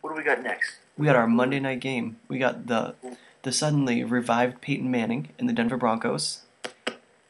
What 0.00 0.10
do 0.10 0.16
we 0.16 0.22
got 0.22 0.44
next? 0.44 0.76
we 0.96 1.06
got 1.06 1.16
our 1.16 1.26
Monday 1.26 1.58
night 1.58 1.80
game. 1.80 2.18
We 2.28 2.38
got 2.38 2.68
the 2.68 2.94
the 3.42 3.50
suddenly 3.50 4.04
revived 4.04 4.60
Peyton 4.60 4.88
Manning 4.92 5.30
and 5.40 5.48
the 5.48 5.52
Denver 5.52 5.76
Broncos 5.76 6.42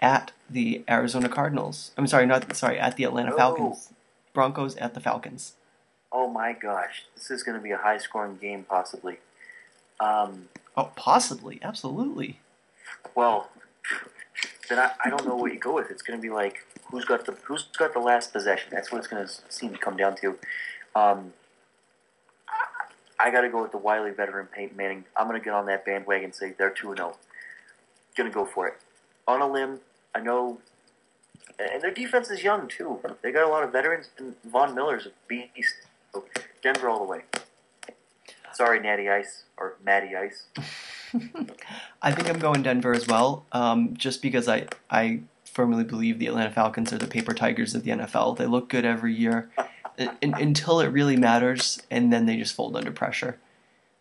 at 0.01 0.33
the 0.51 0.85
Arizona 0.87 1.31
Cardinals. 1.31 1.93
I'm 1.97 2.07
sorry, 2.07 2.27
not 2.27 2.55
sorry, 2.55 2.79
at 2.79 2.97
the 2.97 3.05
Atlanta 3.05 3.33
Oh. 3.33 3.37
Falcons. 3.39 3.89
Broncos 4.35 4.77
at 4.77 4.93
the 4.93 5.01
Falcons. 5.01 5.55
Oh 6.13 6.29
my 6.29 6.53
gosh, 6.53 7.05
this 7.15 7.31
is 7.31 7.43
going 7.43 7.57
to 7.57 7.63
be 7.63 7.71
a 7.71 7.79
high-scoring 7.79 8.37
game, 8.37 8.65
possibly. 8.69 9.17
Um, 9.99 10.51
Oh, 10.77 10.91
possibly, 10.95 11.59
absolutely. 11.63 12.39
Well, 13.15 13.51
then 14.69 14.79
I, 14.79 14.91
I 15.05 15.11
don't 15.11 15.27
know 15.27 15.37
what 15.37 15.53
you 15.53 15.59
go 15.59 15.75
with. 15.75 15.91
It's 15.91 16.03
going 16.03 16.19
to 16.19 16.23
be 16.23 16.31
like 16.31 16.67
who's 16.91 17.05
got 17.05 17.27
the 17.27 17.33
who's 17.45 17.65
got 17.79 17.93
the 17.93 18.01
last 18.01 18.33
possession. 18.33 18.69
That's 18.71 18.91
what 18.91 18.99
it's 18.99 19.09
going 19.09 19.27
to 19.27 19.33
seem 19.49 19.73
to 19.73 19.79
come 19.79 19.97
down 19.97 20.17
to. 20.17 20.39
Um, 20.95 21.33
I 23.19 23.31
got 23.31 23.43
to 23.43 23.49
go 23.49 23.63
with 23.63 23.73
the 23.73 23.79
wily 23.79 24.11
veteran 24.11 24.47
Peyton 24.47 24.77
Manning. 24.77 25.05
I'm 25.17 25.29
going 25.29 25.41
to 25.41 25.45
get 25.45 25.55
on 25.55 25.67
that 25.67 25.85
bandwagon 25.85 26.27
and 26.27 26.35
say 26.35 26.55
they're 26.57 26.71
two 26.71 26.89
and 26.91 26.99
zero. 26.99 27.17
Going 28.17 28.31
to 28.31 28.35
go 28.35 28.45
for 28.45 28.69
it 28.69 28.75
on 29.27 29.41
a 29.41 29.51
limb. 29.51 29.81
I 30.15 30.21
know, 30.21 30.59
and 31.59 31.83
their 31.83 31.91
defense 31.91 32.31
is 32.31 32.43
young 32.45 32.69
too. 32.69 33.01
They 33.23 33.33
got 33.33 33.45
a 33.45 33.49
lot 33.49 33.65
of 33.65 33.73
veterans, 33.73 34.11
and 34.19 34.35
Von 34.45 34.75
Miller's 34.75 35.07
a 35.07 35.11
beast. 35.27 35.75
So 36.13 36.25
Denver 36.63 36.89
all 36.89 36.99
the 37.01 37.11
way. 37.11 37.23
Sorry, 38.53 38.79
Natty 38.79 39.09
Ice 39.09 39.45
or 39.57 39.75
Matty 39.85 40.15
Ice. 40.15 40.45
I 42.03 42.13
think 42.13 42.29
I'm 42.29 42.39
going 42.39 42.63
Denver 42.63 42.95
as 42.95 43.07
well, 43.07 43.47
um, 43.53 43.95
just 43.97 44.23
because 44.23 44.49
I, 44.49 44.67
I 44.91 45.21
firmly 45.45 45.85
believe 45.85 46.19
the 46.19 46.27
Atlanta 46.27 46.51
Falcons 46.51 46.93
are 46.93 46.99
the 46.99 47.07
paper 47.07 47.33
tigers 47.33 47.75
of 47.75 47.85
the 47.85 47.93
NFL. 47.93 48.37
They 48.37 48.47
look 48.47 48.69
good 48.69 48.85
every 48.85 49.15
year 49.15 49.51
un- 49.99 50.17
until 50.23 50.81
it 50.81 50.89
really 50.89 51.17
matters, 51.17 51.81
and 51.91 52.13
then 52.13 52.27
they 52.27 52.37
just 52.37 52.55
fold 52.55 52.77
under 52.77 52.91
pressure. 52.91 53.39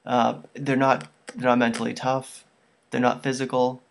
Uh, 0.05 0.39
they're 0.53 0.75
not 0.75 1.07
they're 1.35 1.49
not 1.49 1.57
mentally 1.57 1.93
tough. 1.93 2.45
They're 2.91 3.01
not 3.01 3.23
physical. 3.23 3.81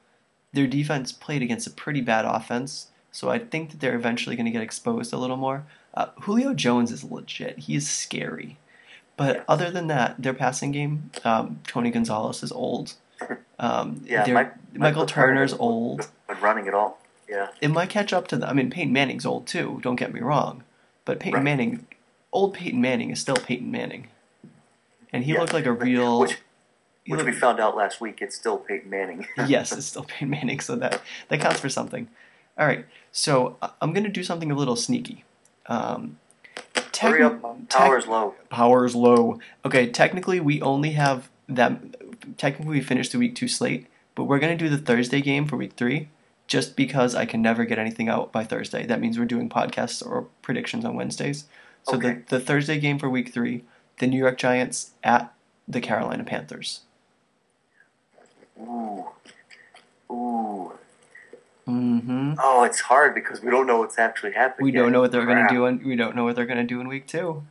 Their 0.53 0.67
defense 0.67 1.13
played 1.13 1.43
against 1.43 1.67
a 1.67 1.71
pretty 1.71 2.01
bad 2.01 2.25
offense, 2.25 2.89
so 3.11 3.31
I 3.31 3.39
think 3.39 3.71
that 3.71 3.81
they're 3.81 3.97
eventually 3.97 4.37
going 4.37 4.47
to 4.47 4.53
get 4.53 4.63
exposed 4.63 5.13
a 5.13 5.17
little 5.17 5.37
more. 5.37 5.65
Uh, 5.95 6.07
Julio 6.21 6.55
Jones 6.55 6.91
is 6.91 7.05
legit. 7.05 7.61
He 7.61 7.75
is 7.75 7.89
scary. 7.89 8.59
But 9.17 9.45
other 9.47 9.71
than 9.71 9.89
that, 9.89 10.21
their 10.21 10.35
passing 10.35 10.73
game, 10.73 11.11
um, 11.25 11.61
Tony 11.67 11.91
Gonzalez 11.91 12.43
is 12.43 12.53
old. 12.53 12.95
Um, 13.59 14.03
Yeah, 14.05 14.27
Mike- 14.33 14.55
Michael 14.75 15.07
Turner's 15.07 15.53
Turner- 15.53 15.63
old. 15.63 16.09
But 16.27 16.41
running 16.41 16.67
at 16.69 16.75
all, 16.75 16.99
yeah. 17.29 17.49
It 17.61 17.69
might 17.69 17.89
catch 17.91 18.13
up 18.13 18.27
to 18.29 18.37
them. 18.37 18.49
I 18.49 18.53
mean, 18.53 18.71
Peyton 18.71 18.93
Manning's 18.93 19.25
old 19.27 19.47
too. 19.47 19.81
Don't 19.83 19.97
get 19.97 20.13
me 20.13 20.21
wrong, 20.21 20.65
but 21.05 21.21
Peyton 21.21 21.37
Right. 21.39 21.45
Manning, 21.45 21.87
old 22.33 22.55
Peyton 22.55 22.81
Manning, 22.81 23.11
is 23.11 23.21
still 23.21 23.37
Peyton 23.37 23.71
Manning, 23.71 24.09
and 25.13 25.25
he 25.25 25.33
Yeah. 25.33 25.41
looked 25.41 25.53
like 25.53 25.67
a 25.67 25.73
real. 25.73 26.21
Which, 26.21 26.39
which 27.07 27.23
we 27.25 27.33
found 27.33 27.61
out 27.61 27.77
last 27.77 28.01
week, 28.01 28.23
it's 28.23 28.35
still 28.37 28.59
Peyton 28.59 28.89
Manning. 28.91 29.27
yes, 29.47 29.73
it's 29.73 29.87
still 29.87 30.05
Peyton 30.05 30.31
Manning, 30.31 30.61
so 30.61 30.77
that 30.77 31.01
that 31.29 31.41
counts 31.41 31.61
for 31.61 31.69
something. 31.69 32.09
All 32.59 32.67
right, 32.67 32.85
so 33.13 33.57
I- 33.63 33.71
I'm 33.81 33.93
gonna 33.93 34.09
do 34.09 34.23
something 34.23 34.51
a 34.51 34.55
little 34.55 34.77
sneaky. 34.77 35.25
Um, 35.67 36.19
Hurry 37.01 37.21
techni- 37.23 37.43
up. 37.45 37.69
Power's 37.69 38.07
low. 38.07 38.35
Power's 38.51 38.95
low. 38.95 39.41
Okay, 39.65 39.89
technically 39.89 40.39
we 40.41 40.61
only 40.63 40.93
have 40.93 41.29
that. 41.49 41.73
Technically, 42.37 42.73
we 42.79 42.81
finished 42.81 43.13
the 43.13 43.19
week 43.19 43.35
two 43.35 43.49
slate. 43.49 43.87
but 44.15 44.25
we're 44.25 44.39
gonna 44.39 44.57
do 44.57 44.69
the 44.69 44.77
Thursday 44.79 45.21
game 45.23 45.47
for 45.47 45.57
week 45.57 45.73
three, 45.73 46.09
just 46.47 46.77
because 46.77 47.15
I 47.15 47.25
can 47.25 47.41
never 47.41 47.65
get 47.65 47.79
anything 47.79 48.09
out 48.11 48.31
by 48.31 48.45
Thursday. 48.45 48.85
That 48.85 49.01
means 49.01 49.19
we're 49.19 49.25
doing 49.25 49.49
podcasts 49.49 50.05
or 50.07 50.27
predictions 50.43 50.85
on 50.85 50.95
Wednesdays. 50.97 51.47
So 51.85 51.97
Okay. 51.97 52.19
the 52.29 52.39
the 52.39 52.41
Thursday 52.41 52.79
game 52.79 52.99
for 52.99 53.09
week 53.09 53.33
three, 53.33 53.65
the 53.99 54.07
New 54.07 54.19
York 54.19 54.37
Giants 54.37 54.91
at 55.03 55.33
the 55.67 55.81
Carolina 55.81 56.25
Panthers. 56.25 56.81
Ooh. 58.61 59.07
Ooh. 60.11 60.73
Mm-hmm. 61.67 62.35
Oh, 62.39 62.65
it's 62.65 62.81
hard 62.81 63.15
because 63.15 63.41
we 63.41 63.51
don't 63.51 63.67
know 63.67 63.79
what's 63.79 63.99
actually 63.99 64.33
happening. 64.33 64.65
We 64.65 64.73
don't 64.73 64.93
know 64.93 65.01
what 65.01 65.13
they're 65.13 65.25
gonna 65.25 65.49
do, 65.49 65.65
and 65.65 65.83
we 65.85 65.97
don't 65.97 66.15
know 66.17 66.25
what 66.25 66.37
they're 66.37 66.45
gonna 66.47 66.65
do 66.65 66.81
in 66.81 66.89
week 66.89 67.07
two. 67.07 67.45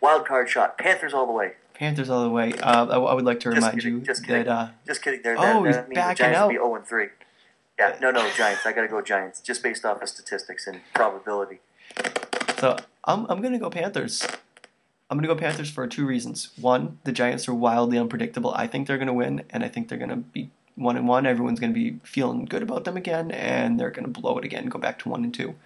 Wild 0.00 0.26
card 0.26 0.48
shot. 0.48 0.76
Panthers 0.78 1.12
all 1.14 1.26
the 1.26 1.32
way. 1.32 1.54
Panthers 1.74 2.08
all 2.08 2.22
the 2.22 2.30
way. 2.30 2.52
Uh, 2.54 2.86
I, 2.86 2.96
I 2.98 3.14
would 3.14 3.24
like 3.24 3.40
to 3.40 3.50
Just 3.50 3.56
remind 3.56 3.74
kidding, 3.80 3.94
you 3.94 4.00
just 4.00 4.24
kidding. 4.24 4.44
that 4.44 4.50
uh, 4.50 4.68
Just 4.86 5.02
kidding. 5.02 5.22
There. 5.22 5.36
Oh, 5.38 5.64
he's 5.64 5.74
that 5.76 5.92
backing 5.92 6.08
the 6.26 6.32
Giants 6.32 6.38
out. 6.38 6.48
be 6.48 6.54
zero 6.54 6.74
and 6.76 6.86
three. 6.86 7.08
Yeah. 7.78 7.96
No, 8.00 8.10
no, 8.12 8.30
Giants. 8.36 8.64
I 8.64 8.72
gotta 8.72 8.88
go 8.88 9.00
Giants, 9.02 9.40
just 9.40 9.62
based 9.62 9.84
off 9.84 10.00
of 10.00 10.08
statistics 10.08 10.66
and 10.66 10.80
probability. 10.94 11.58
So 12.58 12.76
I'm 13.04 13.26
I'm 13.28 13.42
gonna 13.42 13.58
go 13.58 13.70
Panthers. 13.70 14.26
I'm 15.10 15.18
gonna 15.18 15.28
go 15.28 15.36
Panthers 15.36 15.70
for 15.70 15.86
two 15.86 16.06
reasons. 16.06 16.50
One, 16.60 16.98
the 17.04 17.12
Giants 17.12 17.48
are 17.48 17.54
wildly 17.54 17.98
unpredictable. 17.98 18.52
I 18.54 18.66
think 18.66 18.86
they're 18.86 18.98
gonna 18.98 19.12
win, 19.12 19.42
and 19.50 19.64
I 19.64 19.68
think 19.68 19.88
they're 19.88 19.98
gonna 19.98 20.16
be 20.16 20.50
one 20.76 20.96
and 20.96 21.08
one. 21.08 21.26
Everyone's 21.26 21.60
gonna 21.60 21.72
be 21.72 21.98
feeling 22.04 22.44
good 22.44 22.62
about 22.62 22.84
them 22.84 22.96
again, 22.96 23.30
and 23.32 23.78
they're 23.78 23.90
gonna 23.90 24.08
blow 24.08 24.38
it 24.38 24.44
again, 24.44 24.66
go 24.66 24.78
back 24.78 24.98
to 25.00 25.08
one 25.08 25.24
and 25.24 25.34
two. 25.34 25.56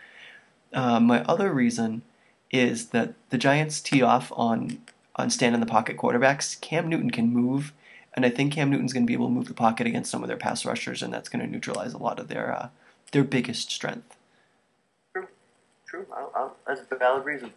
Uh, 0.72 1.00
my 1.00 1.22
other 1.24 1.52
reason 1.52 2.02
is 2.50 2.88
that 2.88 3.14
the 3.30 3.38
Giants 3.38 3.80
tee 3.80 4.02
off 4.02 4.32
on 4.34 4.78
on 5.18 5.30
stand 5.30 5.54
in 5.54 5.60
the 5.60 5.66
pocket 5.66 5.96
quarterbacks. 5.96 6.60
Cam 6.60 6.88
Newton 6.88 7.10
can 7.10 7.32
move, 7.32 7.72
and 8.14 8.24
I 8.24 8.30
think 8.30 8.52
Cam 8.52 8.70
Newton's 8.70 8.92
gonna 8.92 9.06
be 9.06 9.12
able 9.12 9.26
to 9.26 9.32
move 9.32 9.48
the 9.48 9.54
pocket 9.54 9.86
against 9.86 10.10
some 10.10 10.22
of 10.22 10.28
their 10.28 10.36
pass 10.36 10.64
rushers, 10.64 11.02
and 11.02 11.12
that's 11.12 11.28
gonna 11.28 11.46
neutralize 11.46 11.92
a 11.92 11.98
lot 11.98 12.18
of 12.18 12.28
their 12.28 12.54
uh, 12.54 12.68
their 13.12 13.24
biggest 13.24 13.70
strength. 13.70 14.16
True. 15.88 16.06
I'll, 16.14 16.32
I'll, 16.34 16.56
that's 16.66 16.82
a 16.90 16.96
valid 16.96 17.24
reason. 17.24 17.50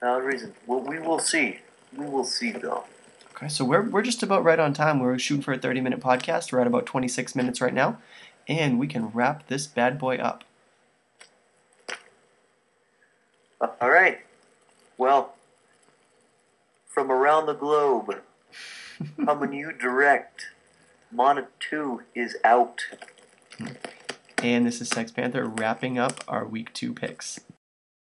Valid 0.00 0.24
reason. 0.24 0.54
Well, 0.66 0.80
we 0.80 0.98
will 0.98 1.18
see. 1.18 1.58
We 1.94 2.06
will 2.06 2.24
see, 2.24 2.52
though. 2.52 2.84
Okay, 3.34 3.48
so 3.48 3.62
we're 3.64 3.82
we're 3.82 4.02
just 4.02 4.22
about 4.22 4.42
right 4.42 4.58
on 4.58 4.72
time. 4.72 5.00
We're 5.00 5.18
shooting 5.18 5.42
for 5.42 5.52
a 5.52 5.58
30 5.58 5.82
minute 5.82 6.00
podcast. 6.00 6.50
We're 6.50 6.60
at 6.60 6.66
about 6.66 6.86
26 6.86 7.34
minutes 7.34 7.60
right 7.60 7.74
now, 7.74 7.98
and 8.48 8.78
we 8.78 8.86
can 8.86 9.10
wrap 9.10 9.46
this 9.48 9.66
bad 9.66 9.98
boy 9.98 10.16
up. 10.16 10.44
All 13.60 13.90
right. 13.90 14.20
Well, 14.96 15.35
from 16.96 17.12
around 17.12 17.44
the 17.44 17.52
globe, 17.52 18.22
coming 19.22 19.52
you 19.52 19.70
direct. 19.70 20.46
Mana 21.12 21.46
2 21.68 22.00
is 22.14 22.38
out. 22.42 22.86
And 24.42 24.66
this 24.66 24.80
is 24.80 24.88
Sex 24.88 25.12
Panther 25.12 25.44
wrapping 25.44 25.98
up 25.98 26.24
our 26.26 26.46
week 26.46 26.72
two 26.72 26.94
picks. 26.94 27.38